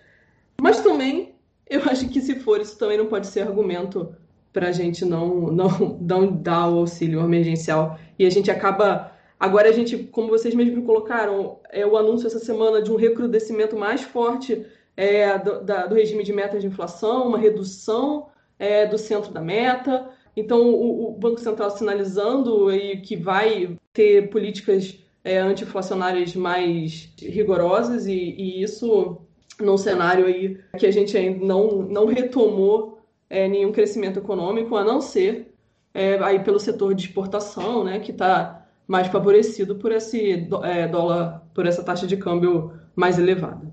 Mas 0.62 0.82
também, 0.82 1.34
eu 1.68 1.82
acho 1.86 2.08
que 2.10 2.22
se 2.22 2.36
for, 2.36 2.62
isso 2.62 2.78
também 2.78 2.98
não 2.98 3.08
pode 3.08 3.28
ser 3.28 3.42
argumento 3.42 4.16
para 4.54 4.68
a 4.68 4.72
gente 4.72 5.06
não, 5.06 5.50
não, 5.52 5.98
não 6.00 6.32
dar 6.32 6.70
o 6.70 6.80
auxílio 6.80 7.22
emergencial. 7.22 7.98
E 8.20 8.26
a 8.26 8.30
gente 8.30 8.52
acaba 8.52 9.11
Agora 9.42 9.70
a 9.70 9.72
gente, 9.72 9.98
como 9.98 10.28
vocês 10.28 10.54
mesmos 10.54 10.86
colocaram, 10.86 11.58
é 11.72 11.84
o 11.84 11.98
anúncio 11.98 12.28
essa 12.28 12.38
semana 12.38 12.80
de 12.80 12.92
um 12.92 12.96
recrudescimento 12.96 13.76
mais 13.76 14.04
forte 14.04 14.68
é, 14.96 15.36
do, 15.40 15.64
da, 15.64 15.88
do, 15.88 15.96
regime 15.96 16.24
de 16.24 16.32
metas 16.32 16.62
de 16.62 16.68
inflação, 16.68 17.28
uma 17.28 17.40
redução 17.40 18.28
é, 18.60 18.86
do 18.86 19.00
centro 19.00 19.34
da 19.34 19.42
meta. 19.42 20.08
Então, 20.38 20.62
o, 20.70 21.08
o, 21.08 21.12
Banco 21.14 21.40
Central 21.40 21.72
sinalizando 21.72 22.68
aí 22.68 23.02
que 23.02 23.16
vai 23.16 23.76
ter 23.92 24.30
políticas 24.30 25.00
é, 25.24 25.40
anti-inflacionárias 25.40 26.36
mais 26.36 27.12
rigorosas 27.20 28.06
e, 28.06 28.14
e, 28.14 28.62
isso 28.62 29.24
num 29.60 29.76
cenário 29.76 30.28
aí 30.28 30.60
que 30.78 30.86
a 30.86 30.92
gente 30.92 31.18
ainda 31.18 31.44
não, 31.44 31.82
não 31.82 32.06
retomou 32.06 33.00
é, 33.28 33.48
nenhum 33.48 33.72
crescimento 33.72 34.20
econômico, 34.20 34.76
a 34.76 34.84
não 34.84 35.02
ser 35.02 35.52
é, 35.96 36.20
aí 36.20 36.44
pelo 36.44 36.60
setor 36.60 36.94
de 36.94 37.08
exportação, 37.08 37.84
né, 37.84 38.00
que 38.00 38.12
está 38.12 38.61
mais 38.88 39.08
favorecido 39.08 39.76
por 39.76 39.92
esse 39.92 40.48
é, 40.64 40.88
dólar, 40.88 41.48
por 41.54 41.66
essa 41.66 41.84
taxa 41.84 42.06
de 42.06 42.18
câmbio 42.18 42.74
mais 42.96 43.18
elevada. 43.18 43.72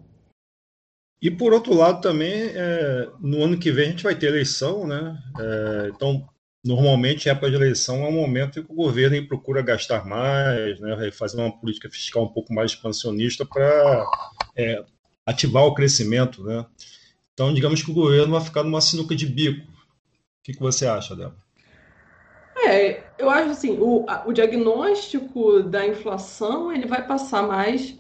E 1.21 1.31
por 1.31 1.53
outro 1.53 1.75
lado 1.75 2.01
também, 2.01 2.33
é, 2.55 3.09
no 3.21 3.43
ano 3.43 3.59
que 3.59 3.73
vem 3.73 3.89
a 3.89 3.91
gente 3.91 4.05
vai 4.05 4.15
ter 4.15 4.29
eleição, 4.29 4.87
né? 4.87 5.19
É, 5.39 5.91
então, 5.95 6.29
normalmente 6.65 7.29
época 7.29 7.51
de 7.51 7.57
eleição 7.57 8.05
é 8.05 8.09
um 8.09 8.13
momento 8.13 8.61
em 8.61 8.63
que 8.63 8.73
o 8.73 8.77
governo 8.77 9.27
procura 9.27 9.61
gastar 9.61 10.07
mais, 10.07 10.79
né? 10.79 11.11
Fazer 11.11 11.39
uma 11.39 11.59
política 11.59 11.91
fiscal 11.91 12.25
um 12.25 12.33
pouco 12.33 12.55
mais 12.55 12.71
expansionista 12.71 13.45
para 13.45 14.07
é, 14.57 14.85
ativar 15.27 15.65
o 15.65 15.75
crescimento, 15.75 16.45
né? 16.45 16.65
Então, 17.35 17.53
digamos 17.53 17.83
que 17.83 17.91
o 17.91 17.95
governo 17.95 18.33
vai 18.33 18.41
ficar 18.41 18.63
numa 18.63 18.81
sinuca 18.81 19.15
de 19.15 19.27
bico. 19.27 19.67
O 19.71 20.43
que, 20.45 20.53
que 20.53 20.61
você 20.61 20.87
acha, 20.87 21.17
Débora? 21.17 21.48
É, 22.69 23.05
eu 23.19 23.31
acho 23.31 23.51
assim, 23.51 23.79
o, 23.81 24.05
o 24.27 24.33
diagnóstico 24.33 25.63
da 25.63 25.87
inflação 25.87 26.73
ele 26.73 26.87
vai 26.87 27.07
passar 27.07 27.43
mais 27.43 27.99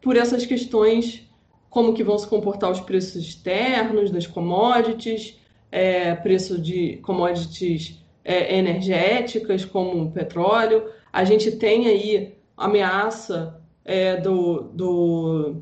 por 0.00 0.16
essas 0.16 0.44
questões 0.44 1.28
como 1.70 1.94
que 1.94 2.02
vão 2.02 2.18
se 2.18 2.26
comportar 2.26 2.70
os 2.70 2.80
preços 2.80 3.16
externos 3.16 4.10
das 4.10 4.26
commodities, 4.26 5.38
é, 5.70 6.14
preço 6.14 6.58
de 6.58 6.96
commodities 6.98 8.02
é, 8.24 8.56
energéticas 8.56 9.64
como 9.64 10.10
petróleo. 10.10 10.90
A 11.12 11.24
gente 11.24 11.52
tem 11.52 11.86
aí 11.86 12.34
ameaça 12.56 13.60
é, 13.84 14.16
do, 14.16 14.62
do, 14.72 15.56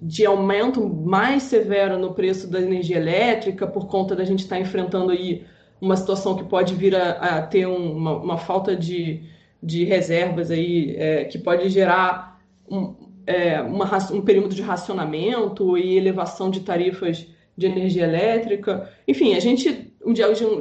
de 0.00 0.26
aumento 0.26 0.86
mais 0.86 1.44
severo 1.44 1.98
no 1.98 2.12
preço 2.12 2.50
da 2.50 2.60
energia 2.60 2.96
elétrica 2.96 3.66
por 3.66 3.86
conta 3.86 4.14
da 4.14 4.24
gente 4.24 4.40
estar 4.40 4.56
tá 4.56 4.62
enfrentando 4.62 5.12
aí 5.12 5.44
uma 5.82 5.96
situação 5.96 6.36
que 6.36 6.44
pode 6.44 6.76
vir 6.76 6.94
a, 6.94 7.10
a 7.10 7.42
ter 7.42 7.66
um, 7.66 7.96
uma, 7.96 8.16
uma, 8.16 8.38
falta 8.38 8.76
de, 8.76 9.20
de 9.60 9.82
reservas 9.82 10.48
aí, 10.48 10.94
é, 10.96 11.24
que 11.24 11.36
pode 11.36 11.68
gerar 11.68 12.40
um, 12.70 12.94
é, 13.26 13.60
uma, 13.60 13.84
um 14.12 14.20
período 14.20 14.54
de 14.54 14.62
racionamento 14.62 15.76
e 15.76 15.96
elevação 15.96 16.50
de 16.50 16.60
tarifas 16.60 17.26
de 17.56 17.66
energia 17.66 18.04
elétrica. 18.04 18.88
Enfim, 19.08 19.34
a 19.34 19.40
gente 19.40 19.92
um 20.04 20.12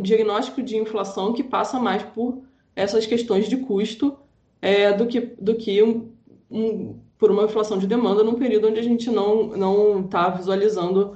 diagnóstico 0.01 0.61
de 0.63 0.77
inflação 0.77 1.33
que 1.33 1.43
passa 1.43 1.79
mais 1.79 2.01
por 2.01 2.41
essas 2.75 3.05
questões 3.05 3.47
de 3.47 3.57
custo 3.57 4.17
é, 4.59 4.91
do 4.91 5.05
que, 5.05 5.19
do 5.39 5.55
que 5.55 5.83
um, 5.83 6.09
um, 6.49 6.95
por 7.17 7.29
uma 7.29 7.43
inflação 7.43 7.77
de 7.77 7.85
demanda 7.85 8.23
num 8.23 8.35
período 8.35 8.67
onde 8.67 8.79
a 8.79 8.83
gente 8.83 9.09
não 9.09 10.01
está 10.01 10.29
visualizando 10.29 11.15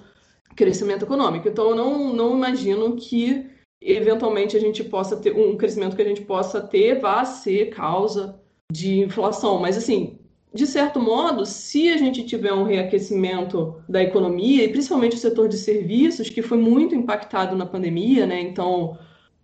crescimento 0.56 1.06
econômico. 1.06 1.48
Então, 1.48 1.72
eu 1.72 1.76
não, 1.76 2.14
não 2.14 2.38
imagino 2.38 2.96
que 2.96 3.55
eventualmente 3.92 4.58
a 4.58 4.60
gente 4.60 4.84
possa 4.84 5.16
ter 5.18 5.36
um 5.36 5.56
crescimento 5.56 5.96
que 5.96 6.02
a 6.02 6.08
gente 6.08 6.22
possa 6.22 6.62
ter 6.62 7.00
vá 7.00 7.24
ser 7.26 7.70
causa 7.70 8.40
de 8.72 9.00
inflação. 9.00 9.60
Mas 9.60 9.78
assim, 9.78 10.18
de 10.54 10.66
certo 10.66 11.02
modo, 11.02 11.46
se 11.46 11.90
a 11.90 11.98
gente 11.98 12.24
tiver 12.24 12.54
um 12.54 12.64
reaquecimento 12.64 13.76
da 13.90 14.02
economia 14.02 14.64
e 14.64 14.70
principalmente 14.70 15.16
o 15.16 15.20
setor 15.20 15.50
de 15.50 15.58
serviços, 15.58 16.30
que 16.30 16.42
foi 16.42 16.58
muito 16.58 16.96
impactado 16.96 17.56
na 17.58 17.66
pandemia, 17.66 18.26
né? 18.26 18.40
Então, 18.40 18.98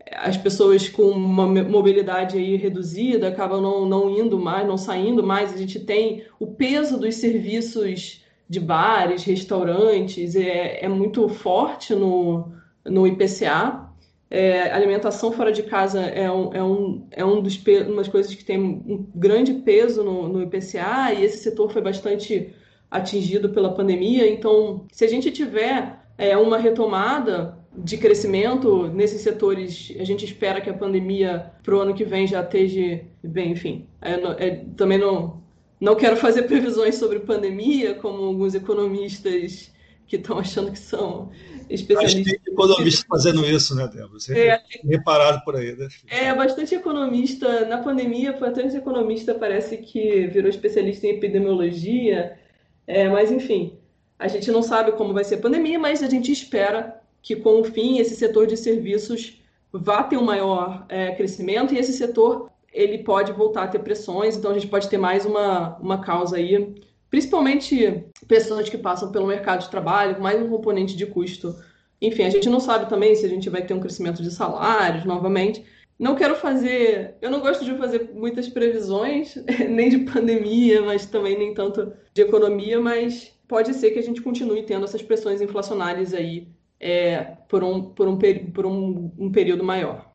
as 0.09 0.37
pessoas 0.37 0.87
com 0.89 1.03
uma 1.03 1.45
mobilidade 1.45 2.37
aí 2.37 2.55
reduzida 2.55 3.27
acabam 3.27 3.61
não, 3.61 3.85
não 3.85 4.09
indo 4.09 4.39
mais, 4.39 4.67
não 4.67 4.77
saindo 4.77 5.21
mais. 5.21 5.53
A 5.53 5.57
gente 5.57 5.79
tem 5.79 6.23
o 6.39 6.47
peso 6.47 6.97
dos 6.97 7.15
serviços 7.15 8.21
de 8.49 8.59
bares, 8.59 9.23
restaurantes, 9.23 10.35
é, 10.35 10.83
é 10.83 10.87
muito 10.87 11.27
forte 11.29 11.93
no, 11.93 12.51
no 12.85 13.05
IPCA. 13.05 13.90
É, 14.33 14.71
alimentação 14.71 15.29
fora 15.33 15.51
de 15.51 15.61
casa 15.63 15.99
é, 15.99 16.31
um, 16.31 16.53
é, 16.53 16.63
um, 16.63 17.07
é 17.11 17.25
um 17.25 17.41
dos 17.41 17.61
umas 17.85 18.07
coisas 18.07 18.33
que 18.33 18.45
tem 18.45 18.57
um 18.57 19.05
grande 19.13 19.55
peso 19.55 20.05
no, 20.05 20.29
no 20.29 20.41
IPCA 20.41 21.13
e 21.13 21.25
esse 21.25 21.39
setor 21.39 21.69
foi 21.69 21.81
bastante 21.81 22.55
atingido 22.89 23.49
pela 23.49 23.73
pandemia. 23.73 24.25
Então, 24.29 24.85
se 24.89 25.03
a 25.03 25.07
gente 25.09 25.31
tiver 25.31 25.99
é, 26.17 26.37
uma 26.37 26.57
retomada 26.57 27.57
de 27.77 27.97
crescimento 27.97 28.87
nesses 28.87 29.19
setores, 29.19 29.93
a 29.99 30.05
gente 30.05 30.23
espera 30.23 30.61
que 30.61 30.69
a 30.69 30.73
pandemia 30.73 31.51
para 31.61 31.75
o 31.75 31.79
ano 31.79 31.93
que 31.93 32.05
vem 32.05 32.25
já 32.25 32.41
esteja 32.41 33.01
bem, 33.21 33.51
enfim. 33.51 33.85
É, 34.01 34.13
é, 34.47 34.65
também 34.77 34.97
não, 34.97 35.41
não 35.77 35.95
quero 35.95 36.15
fazer 36.15 36.43
previsões 36.47 36.95
sobre 36.95 37.19
pandemia, 37.19 37.95
como 37.95 38.23
alguns 38.23 38.55
economistas 38.55 39.73
que 40.11 40.17
estão 40.17 40.37
achando 40.37 40.73
que 40.73 40.77
são 40.77 41.31
especialistas. 41.69 42.37
Tem 42.43 42.53
economista 42.53 43.05
fazendo 43.07 43.45
isso, 43.45 43.73
né, 43.73 43.87
Débora? 43.87 44.19
Você 44.19 44.37
é, 44.37 44.61
reparado 44.83 45.41
por 45.45 45.55
aí, 45.55 45.73
né? 45.73 45.87
É, 46.09 46.35
bastante 46.35 46.75
economista. 46.75 47.65
Na 47.65 47.77
pandemia, 47.77 48.33
bastante 48.33 48.75
economista 48.75 49.33
parece 49.33 49.77
que 49.77 50.27
virou 50.27 50.49
especialista 50.49 51.07
em 51.07 51.11
epidemiologia. 51.11 52.37
É, 52.85 53.07
mas, 53.07 53.31
enfim, 53.31 53.79
a 54.19 54.27
gente 54.27 54.51
não 54.51 54.61
sabe 54.61 54.91
como 54.91 55.13
vai 55.13 55.23
ser 55.23 55.35
a 55.35 55.41
pandemia, 55.41 55.79
mas 55.79 56.03
a 56.03 56.09
gente 56.09 56.29
espera 56.29 57.01
que, 57.21 57.37
com 57.37 57.61
o 57.61 57.63
fim, 57.63 57.99
esse 57.99 58.17
setor 58.17 58.47
de 58.47 58.57
serviços 58.57 59.41
vá 59.71 60.03
ter 60.03 60.17
um 60.17 60.25
maior 60.25 60.85
é, 60.89 61.11
crescimento 61.11 61.73
e 61.73 61.77
esse 61.77 61.93
setor 61.93 62.51
ele 62.73 62.97
pode 62.97 63.31
voltar 63.31 63.63
a 63.63 63.67
ter 63.69 63.79
pressões, 63.79 64.35
então 64.35 64.51
a 64.51 64.53
gente 64.53 64.67
pode 64.67 64.89
ter 64.89 64.97
mais 64.97 65.25
uma, 65.25 65.77
uma 65.77 66.01
causa 66.01 66.35
aí 66.35 66.75
principalmente 67.11 68.05
pessoas 68.25 68.69
que 68.69 68.77
passam 68.77 69.11
pelo 69.11 69.27
mercado 69.27 69.61
de 69.61 69.69
trabalho, 69.69 70.21
mais 70.21 70.41
um 70.41 70.49
componente 70.49 70.95
de 70.95 71.05
custo. 71.05 71.53
Enfim, 72.01 72.23
a 72.23 72.29
gente 72.29 72.49
não 72.49 72.59
sabe 72.59 72.89
também 72.89 73.13
se 73.13 73.25
a 73.25 73.29
gente 73.29 73.49
vai 73.49 73.63
ter 73.63 73.73
um 73.73 73.81
crescimento 73.81 74.23
de 74.23 74.31
salários 74.31 75.03
novamente. 75.03 75.63
Não 75.99 76.15
quero 76.15 76.35
fazer, 76.35 77.15
eu 77.21 77.29
não 77.29 77.41
gosto 77.41 77.63
de 77.63 77.77
fazer 77.77 78.11
muitas 78.15 78.47
previsões, 78.47 79.35
nem 79.69 79.89
de 79.89 79.99
pandemia, 79.99 80.81
mas 80.81 81.05
também 81.05 81.37
nem 81.37 81.53
tanto 81.53 81.93
de 82.13 82.21
economia, 82.21 82.79
mas 82.79 83.37
pode 83.47 83.73
ser 83.73 83.91
que 83.91 83.99
a 83.99 84.03
gente 84.03 84.21
continue 84.21 84.63
tendo 84.63 84.85
essas 84.85 85.01
pressões 85.01 85.41
inflacionárias 85.41 86.13
aí 86.13 86.47
é, 86.79 87.35
por, 87.47 87.63
um, 87.63 87.83
por, 87.83 88.07
um, 88.07 88.17
por 88.53 88.65
um, 88.65 89.11
um 89.19 89.31
período 89.31 89.63
maior. 89.63 90.10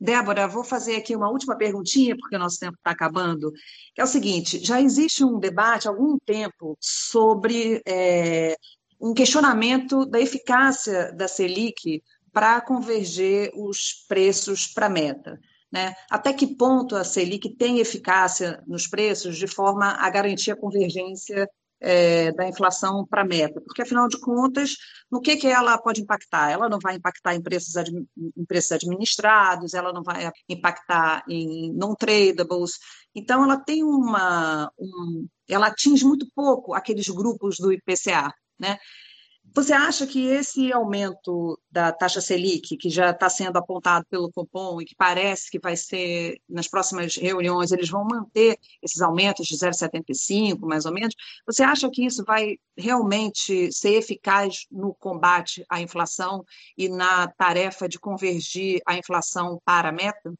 Débora, 0.00 0.46
vou 0.46 0.62
fazer 0.62 0.96
aqui 0.96 1.16
uma 1.16 1.30
última 1.30 1.56
perguntinha, 1.56 2.16
porque 2.16 2.36
o 2.36 2.38
nosso 2.38 2.58
tempo 2.58 2.76
está 2.76 2.92
acabando, 2.92 3.52
é 3.96 4.04
o 4.04 4.06
seguinte: 4.06 4.64
já 4.64 4.80
existe 4.80 5.24
um 5.24 5.38
debate 5.38 5.88
há 5.88 5.90
algum 5.90 6.16
tempo 6.24 6.76
sobre 6.80 7.82
é, 7.86 8.56
um 9.00 9.12
questionamento 9.12 10.06
da 10.06 10.20
eficácia 10.20 11.12
da 11.12 11.26
Selic 11.26 12.02
para 12.32 12.60
converger 12.60 13.50
os 13.54 14.04
preços 14.08 14.66
para 14.66 14.86
a 14.86 14.90
meta. 14.90 15.40
Né? 15.70 15.94
Até 16.10 16.32
que 16.32 16.46
ponto 16.46 16.96
a 16.96 17.04
Selic 17.04 17.56
tem 17.56 17.78
eficácia 17.78 18.62
nos 18.66 18.86
preços 18.86 19.36
de 19.36 19.46
forma 19.46 19.96
a 19.98 20.08
garantir 20.08 20.50
a 20.52 20.56
convergência 20.56 21.48
é, 21.80 22.32
da 22.32 22.48
inflação 22.48 23.06
para 23.06 23.24
meta? 23.24 23.60
Porque, 23.60 23.82
afinal 23.82 24.08
de 24.08 24.18
contas, 24.20 24.76
no 25.10 25.20
que, 25.20 25.36
que 25.36 25.46
ela 25.46 25.78
pode 25.78 26.00
impactar? 26.00 26.50
Ela 26.50 26.68
não 26.68 26.78
vai 26.78 26.96
impactar 26.96 27.34
em 27.34 27.42
preços, 27.42 27.74
em 27.76 28.44
preços 28.46 28.72
administrados, 28.72 29.74
ela 29.74 29.92
não 29.92 30.02
vai 30.02 30.30
impactar 30.48 31.24
em 31.28 31.72
non-tradables. 31.72 32.78
Então, 33.14 33.42
ela 33.44 33.56
tem 33.58 33.82
uma. 33.82 34.70
Um, 34.78 35.26
ela 35.48 35.68
atinge 35.68 36.04
muito 36.04 36.26
pouco 36.34 36.74
aqueles 36.74 37.08
grupos 37.08 37.56
do 37.58 37.72
IPCA. 37.72 38.32
Né? 38.58 38.78
Você 39.54 39.72
acha 39.72 40.06
que 40.06 40.26
esse 40.26 40.72
aumento 40.72 41.58
da 41.70 41.90
taxa 41.90 42.20
Selic, 42.20 42.76
que 42.76 42.88
já 42.88 43.10
está 43.10 43.28
sendo 43.28 43.56
apontado 43.56 44.06
pelo 44.08 44.30
Copom 44.30 44.80
e 44.80 44.84
que 44.84 44.94
parece 44.94 45.50
que 45.50 45.58
vai 45.58 45.76
ser, 45.76 46.40
nas 46.48 46.68
próximas 46.68 47.16
reuniões, 47.16 47.72
eles 47.72 47.88
vão 47.88 48.04
manter 48.04 48.56
esses 48.82 49.00
aumentos 49.00 49.46
de 49.46 49.56
0,75, 49.56 50.60
mais 50.60 50.86
ou 50.86 50.92
menos, 50.92 51.14
você 51.46 51.62
acha 51.62 51.90
que 51.90 52.04
isso 52.04 52.24
vai 52.24 52.56
realmente 52.76 53.72
ser 53.72 53.94
eficaz 53.94 54.66
no 54.70 54.94
combate 54.94 55.64
à 55.68 55.80
inflação 55.80 56.44
e 56.76 56.88
na 56.88 57.26
tarefa 57.28 57.88
de 57.88 57.98
convergir 57.98 58.80
a 58.86 58.96
inflação 58.96 59.60
para 59.64 59.88
a 59.88 59.92
meta? 59.92 60.32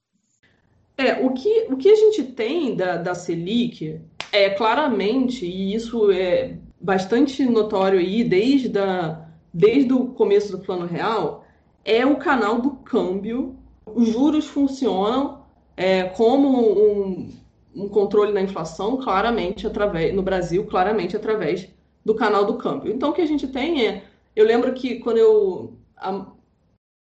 É, 0.97 1.25
o 1.25 1.33
que, 1.33 1.67
o 1.71 1.77
que 1.77 1.89
a 1.89 1.95
gente 1.95 2.25
tem 2.25 2.75
da, 2.75 2.97
da 2.97 3.15
Selic 3.15 4.01
é 4.33 4.51
claramente, 4.51 5.47
e 5.47 5.75
isso 5.75 6.11
é 6.11 6.59
bastante 6.89 7.45
notório 7.45 7.99
aí 7.99 8.25
desde, 8.25 8.79
a, 8.79 9.29
desde 9.53 9.93
o 9.93 10.07
começo 10.07 10.51
do 10.51 10.61
Plano 10.61 10.87
Real 10.87 11.45
é 11.85 12.07
o 12.07 12.17
canal 12.17 12.63
do 12.63 12.71
câmbio. 12.77 13.59
Os 13.85 14.09
juros 14.09 14.47
funcionam 14.47 15.45
é, 15.77 16.05
como 16.05 16.49
um, 16.49 17.31
um 17.77 17.91
controle 17.91 18.33
da 18.33 18.41
inflação, 18.41 18.97
claramente 18.97 19.67
através 19.67 20.15
no 20.15 20.23
Brasil, 20.23 20.65
claramente 20.65 21.15
através 21.15 21.69
do 22.07 22.15
canal 22.15 22.47
do 22.47 22.57
câmbio. 22.57 22.91
Então, 22.91 23.11
o 23.11 23.13
que 23.13 23.21
a 23.21 23.27
gente 23.27 23.47
tem 23.49 23.87
é, 23.87 24.05
eu 24.35 24.47
lembro 24.47 24.73
que 24.73 24.99
quando 25.01 25.19
eu 25.19 25.75
a, 25.95 26.25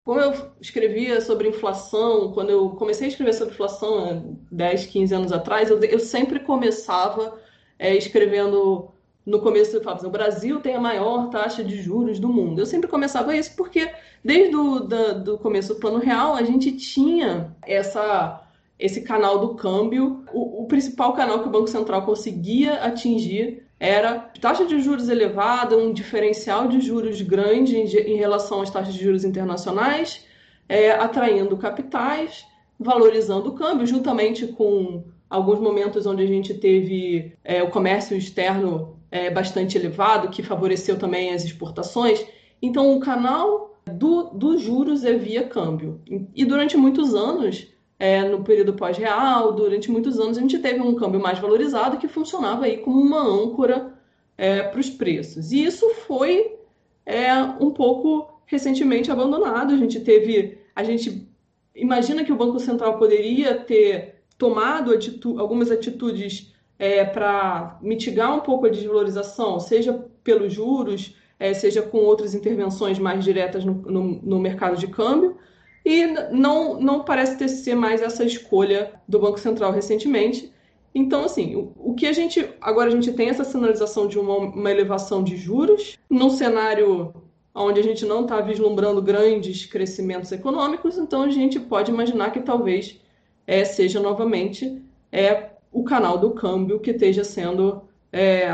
como 0.06 0.20
eu 0.20 0.52
escrevia 0.58 1.20
sobre 1.20 1.48
inflação, 1.48 2.32
quando 2.32 2.48
eu 2.48 2.70
comecei 2.70 3.08
a 3.08 3.10
escrever 3.10 3.34
sobre 3.34 3.52
inflação 3.52 4.38
10, 4.50 4.86
15 4.86 5.14
anos 5.14 5.32
atrás, 5.32 5.68
eu, 5.68 5.78
eu 5.80 5.98
sempre 5.98 6.40
começava 6.40 7.38
é, 7.78 7.94
escrevendo 7.94 8.95
no 9.26 9.40
começo 9.40 9.76
eu 9.76 9.82
falava 9.82 9.98
assim, 9.98 10.06
o 10.06 10.10
Brasil 10.10 10.60
tem 10.60 10.76
a 10.76 10.80
maior 10.80 11.28
taxa 11.30 11.64
de 11.64 11.82
juros 11.82 12.20
do 12.20 12.28
mundo. 12.28 12.60
Eu 12.60 12.66
sempre 12.66 12.88
começava 12.88 13.36
isso 13.36 13.56
porque 13.56 13.90
desde 14.24 14.54
o 14.54 14.78
do 14.78 15.36
começo 15.38 15.74
do 15.74 15.80
Plano 15.80 15.98
Real 15.98 16.34
a 16.36 16.42
gente 16.44 16.70
tinha 16.72 17.54
essa 17.62 18.42
esse 18.78 19.00
canal 19.00 19.38
do 19.40 19.54
câmbio. 19.54 20.24
O, 20.32 20.62
o 20.62 20.66
principal 20.66 21.12
canal 21.14 21.40
que 21.40 21.48
o 21.48 21.50
Banco 21.50 21.66
Central 21.66 22.02
conseguia 22.02 22.74
atingir 22.84 23.64
era 23.80 24.30
taxa 24.40 24.64
de 24.64 24.80
juros 24.80 25.08
elevada, 25.08 25.76
um 25.76 25.92
diferencial 25.92 26.68
de 26.68 26.80
juros 26.80 27.20
grande 27.20 27.76
em, 27.76 27.84
em 27.84 28.16
relação 28.16 28.62
às 28.62 28.70
taxas 28.70 28.94
de 28.94 29.02
juros 29.02 29.24
internacionais, 29.24 30.24
é, 30.68 30.92
atraindo 30.92 31.56
capitais, 31.56 32.46
valorizando 32.78 33.50
o 33.50 33.54
câmbio, 33.54 33.86
juntamente 33.86 34.46
com 34.46 35.04
alguns 35.28 35.58
momentos 35.58 36.06
onde 36.06 36.22
a 36.22 36.26
gente 36.26 36.54
teve 36.54 37.34
é, 37.42 37.62
o 37.62 37.70
comércio 37.70 38.16
externo 38.16 38.95
é, 39.10 39.30
bastante 39.30 39.76
elevado, 39.78 40.28
que 40.28 40.42
favoreceu 40.42 40.98
também 40.98 41.32
as 41.32 41.44
exportações. 41.44 42.24
Então, 42.60 42.96
o 42.96 43.00
canal 43.00 43.80
do, 43.86 44.24
dos 44.30 44.60
juros 44.60 45.04
é 45.04 45.14
via 45.14 45.44
câmbio. 45.44 46.00
E 46.34 46.44
durante 46.44 46.76
muitos 46.76 47.14
anos, 47.14 47.68
é, 47.98 48.22
no 48.22 48.42
período 48.42 48.74
pós-real, 48.74 49.52
durante 49.52 49.90
muitos 49.90 50.18
anos, 50.18 50.36
a 50.36 50.40
gente 50.40 50.58
teve 50.58 50.80
um 50.80 50.94
câmbio 50.94 51.20
mais 51.20 51.38
valorizado 51.38 51.98
que 51.98 52.08
funcionava 52.08 52.66
aí 52.66 52.78
como 52.78 53.00
uma 53.00 53.22
âncora 53.22 53.94
é, 54.36 54.62
para 54.62 54.80
os 54.80 54.90
preços. 54.90 55.52
E 55.52 55.64
isso 55.64 55.88
foi 56.06 56.56
é, 57.04 57.32
um 57.60 57.70
pouco 57.70 58.40
recentemente 58.46 59.10
abandonado. 59.10 59.72
A 59.72 59.76
gente 59.76 60.00
teve. 60.00 60.58
A 60.74 60.82
gente 60.82 61.26
imagina 61.74 62.24
que 62.24 62.32
o 62.32 62.36
Banco 62.36 62.58
Central 62.58 62.98
poderia 62.98 63.54
ter 63.54 64.16
tomado 64.36 64.92
atitu 64.92 65.38
algumas 65.40 65.70
atitudes 65.70 66.52
é, 66.78 67.04
para 67.04 67.78
mitigar 67.80 68.34
um 68.34 68.40
pouco 68.40 68.66
a 68.66 68.70
desvalorização, 68.70 69.58
seja 69.58 69.92
pelos 70.22 70.52
juros, 70.52 71.16
é, 71.38 71.54
seja 71.54 71.82
com 71.82 71.98
outras 71.98 72.34
intervenções 72.34 72.98
mais 72.98 73.24
diretas 73.24 73.64
no, 73.64 73.74
no, 73.74 74.02
no, 74.22 74.38
mercado 74.38 74.76
de 74.76 74.86
câmbio. 74.86 75.36
E 75.84 76.06
não, 76.32 76.80
não 76.80 77.04
parece 77.04 77.38
ter 77.38 77.48
ser 77.48 77.74
mais 77.74 78.02
essa 78.02 78.24
escolha 78.24 78.94
do 79.06 79.20
Banco 79.20 79.38
Central 79.38 79.70
recentemente. 79.72 80.52
Então, 80.94 81.24
assim, 81.24 81.54
o, 81.54 81.72
o 81.76 81.94
que 81.94 82.06
a 82.06 82.12
gente. 82.12 82.48
Agora 82.60 82.88
a 82.88 82.92
gente 82.92 83.12
tem 83.12 83.28
essa 83.28 83.44
sinalização 83.44 84.08
de 84.08 84.18
uma, 84.18 84.36
uma 84.36 84.70
elevação 84.70 85.22
de 85.22 85.36
juros, 85.36 85.96
num 86.10 86.30
cenário 86.30 87.14
onde 87.54 87.80
a 87.80 87.82
gente 87.82 88.04
não 88.04 88.22
está 88.22 88.40
vislumbrando 88.40 89.00
grandes 89.00 89.64
crescimentos 89.64 90.30
econômicos, 90.30 90.98
então 90.98 91.22
a 91.22 91.30
gente 91.30 91.58
pode 91.58 91.90
imaginar 91.90 92.30
que 92.30 92.40
talvez 92.40 93.00
é, 93.46 93.64
seja 93.64 93.98
novamente 93.98 94.82
é, 95.10 95.55
o 95.76 95.84
canal 95.84 96.16
do 96.16 96.30
câmbio 96.32 96.80
que 96.80 96.90
esteja 96.90 97.22
sendo 97.22 97.86
é, 98.10 98.48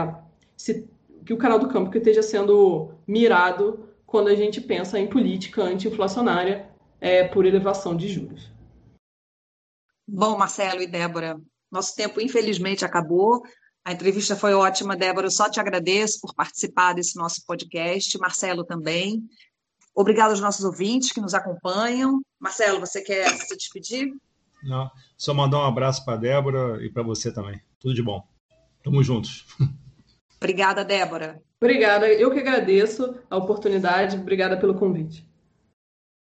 se, 0.56 0.88
que 1.24 1.32
o 1.32 1.38
canal 1.38 1.56
do 1.56 1.68
câmbio 1.68 1.92
que 1.92 1.98
esteja 1.98 2.20
sendo 2.20 2.90
mirado 3.06 3.88
quando 4.04 4.26
a 4.26 4.35
gente 4.35 4.61
pensa 4.61 4.98
em 4.98 5.06
política 5.06 5.62
anti-inflacionária 5.62 6.68
é, 7.00 7.22
por 7.22 7.46
elevação 7.46 7.96
de 7.96 8.08
juros. 8.08 8.50
Bom, 10.04 10.37
Marcelo 10.37 10.82
e 10.82 10.87
Débora, 10.88 11.40
nosso 11.70 11.94
tempo 11.94 12.20
infelizmente 12.20 12.85
acabou. 12.85 13.40
A 13.85 13.92
entrevista 13.92 14.35
foi 14.35 14.52
ótima, 14.52 14.96
Débora. 14.96 15.28
Eu 15.28 15.30
só 15.30 15.48
te 15.48 15.61
agradeço 15.61 16.20
por 16.20 16.35
participar 16.35 16.92
desse 16.92 17.16
nosso 17.16 17.46
podcast. 17.46 18.18
Marcelo 18.18 18.64
também. 18.64 19.22
Obrigado 19.94 20.30
aos 20.30 20.40
nossos 20.40 20.64
ouvintes 20.64 21.12
que 21.12 21.20
nos 21.20 21.35
acompanham. 21.35 22.20
Marcelo, 22.40 22.80
você 22.80 23.00
quer 23.00 23.28
se 23.28 23.56
despedir? 23.56 24.12
Não, 24.62 24.90
só 25.16 25.35
mandar 25.35 25.59
um 25.59 25.66
abraço 25.66 26.05
para 26.05 26.14
a 26.14 26.18
Débora 26.18 26.85
e 26.85 26.90
para 26.90 27.03
você 27.03 27.33
também. 27.33 27.61
Tudo 27.81 27.94
de 27.94 28.03
bom. 28.03 28.22
Tamo 28.83 29.03
juntos. 29.03 29.46
Obrigada, 30.37 30.85
Débora. 30.85 31.40
Obrigada. 31.61 32.09
Eu 32.09 32.33
que 32.33 32.40
agradeço 32.40 33.16
a 33.31 33.37
oportunidade. 33.37 34.16
Obrigada 34.16 34.57
pelo 34.57 34.75
convite. 34.75 35.27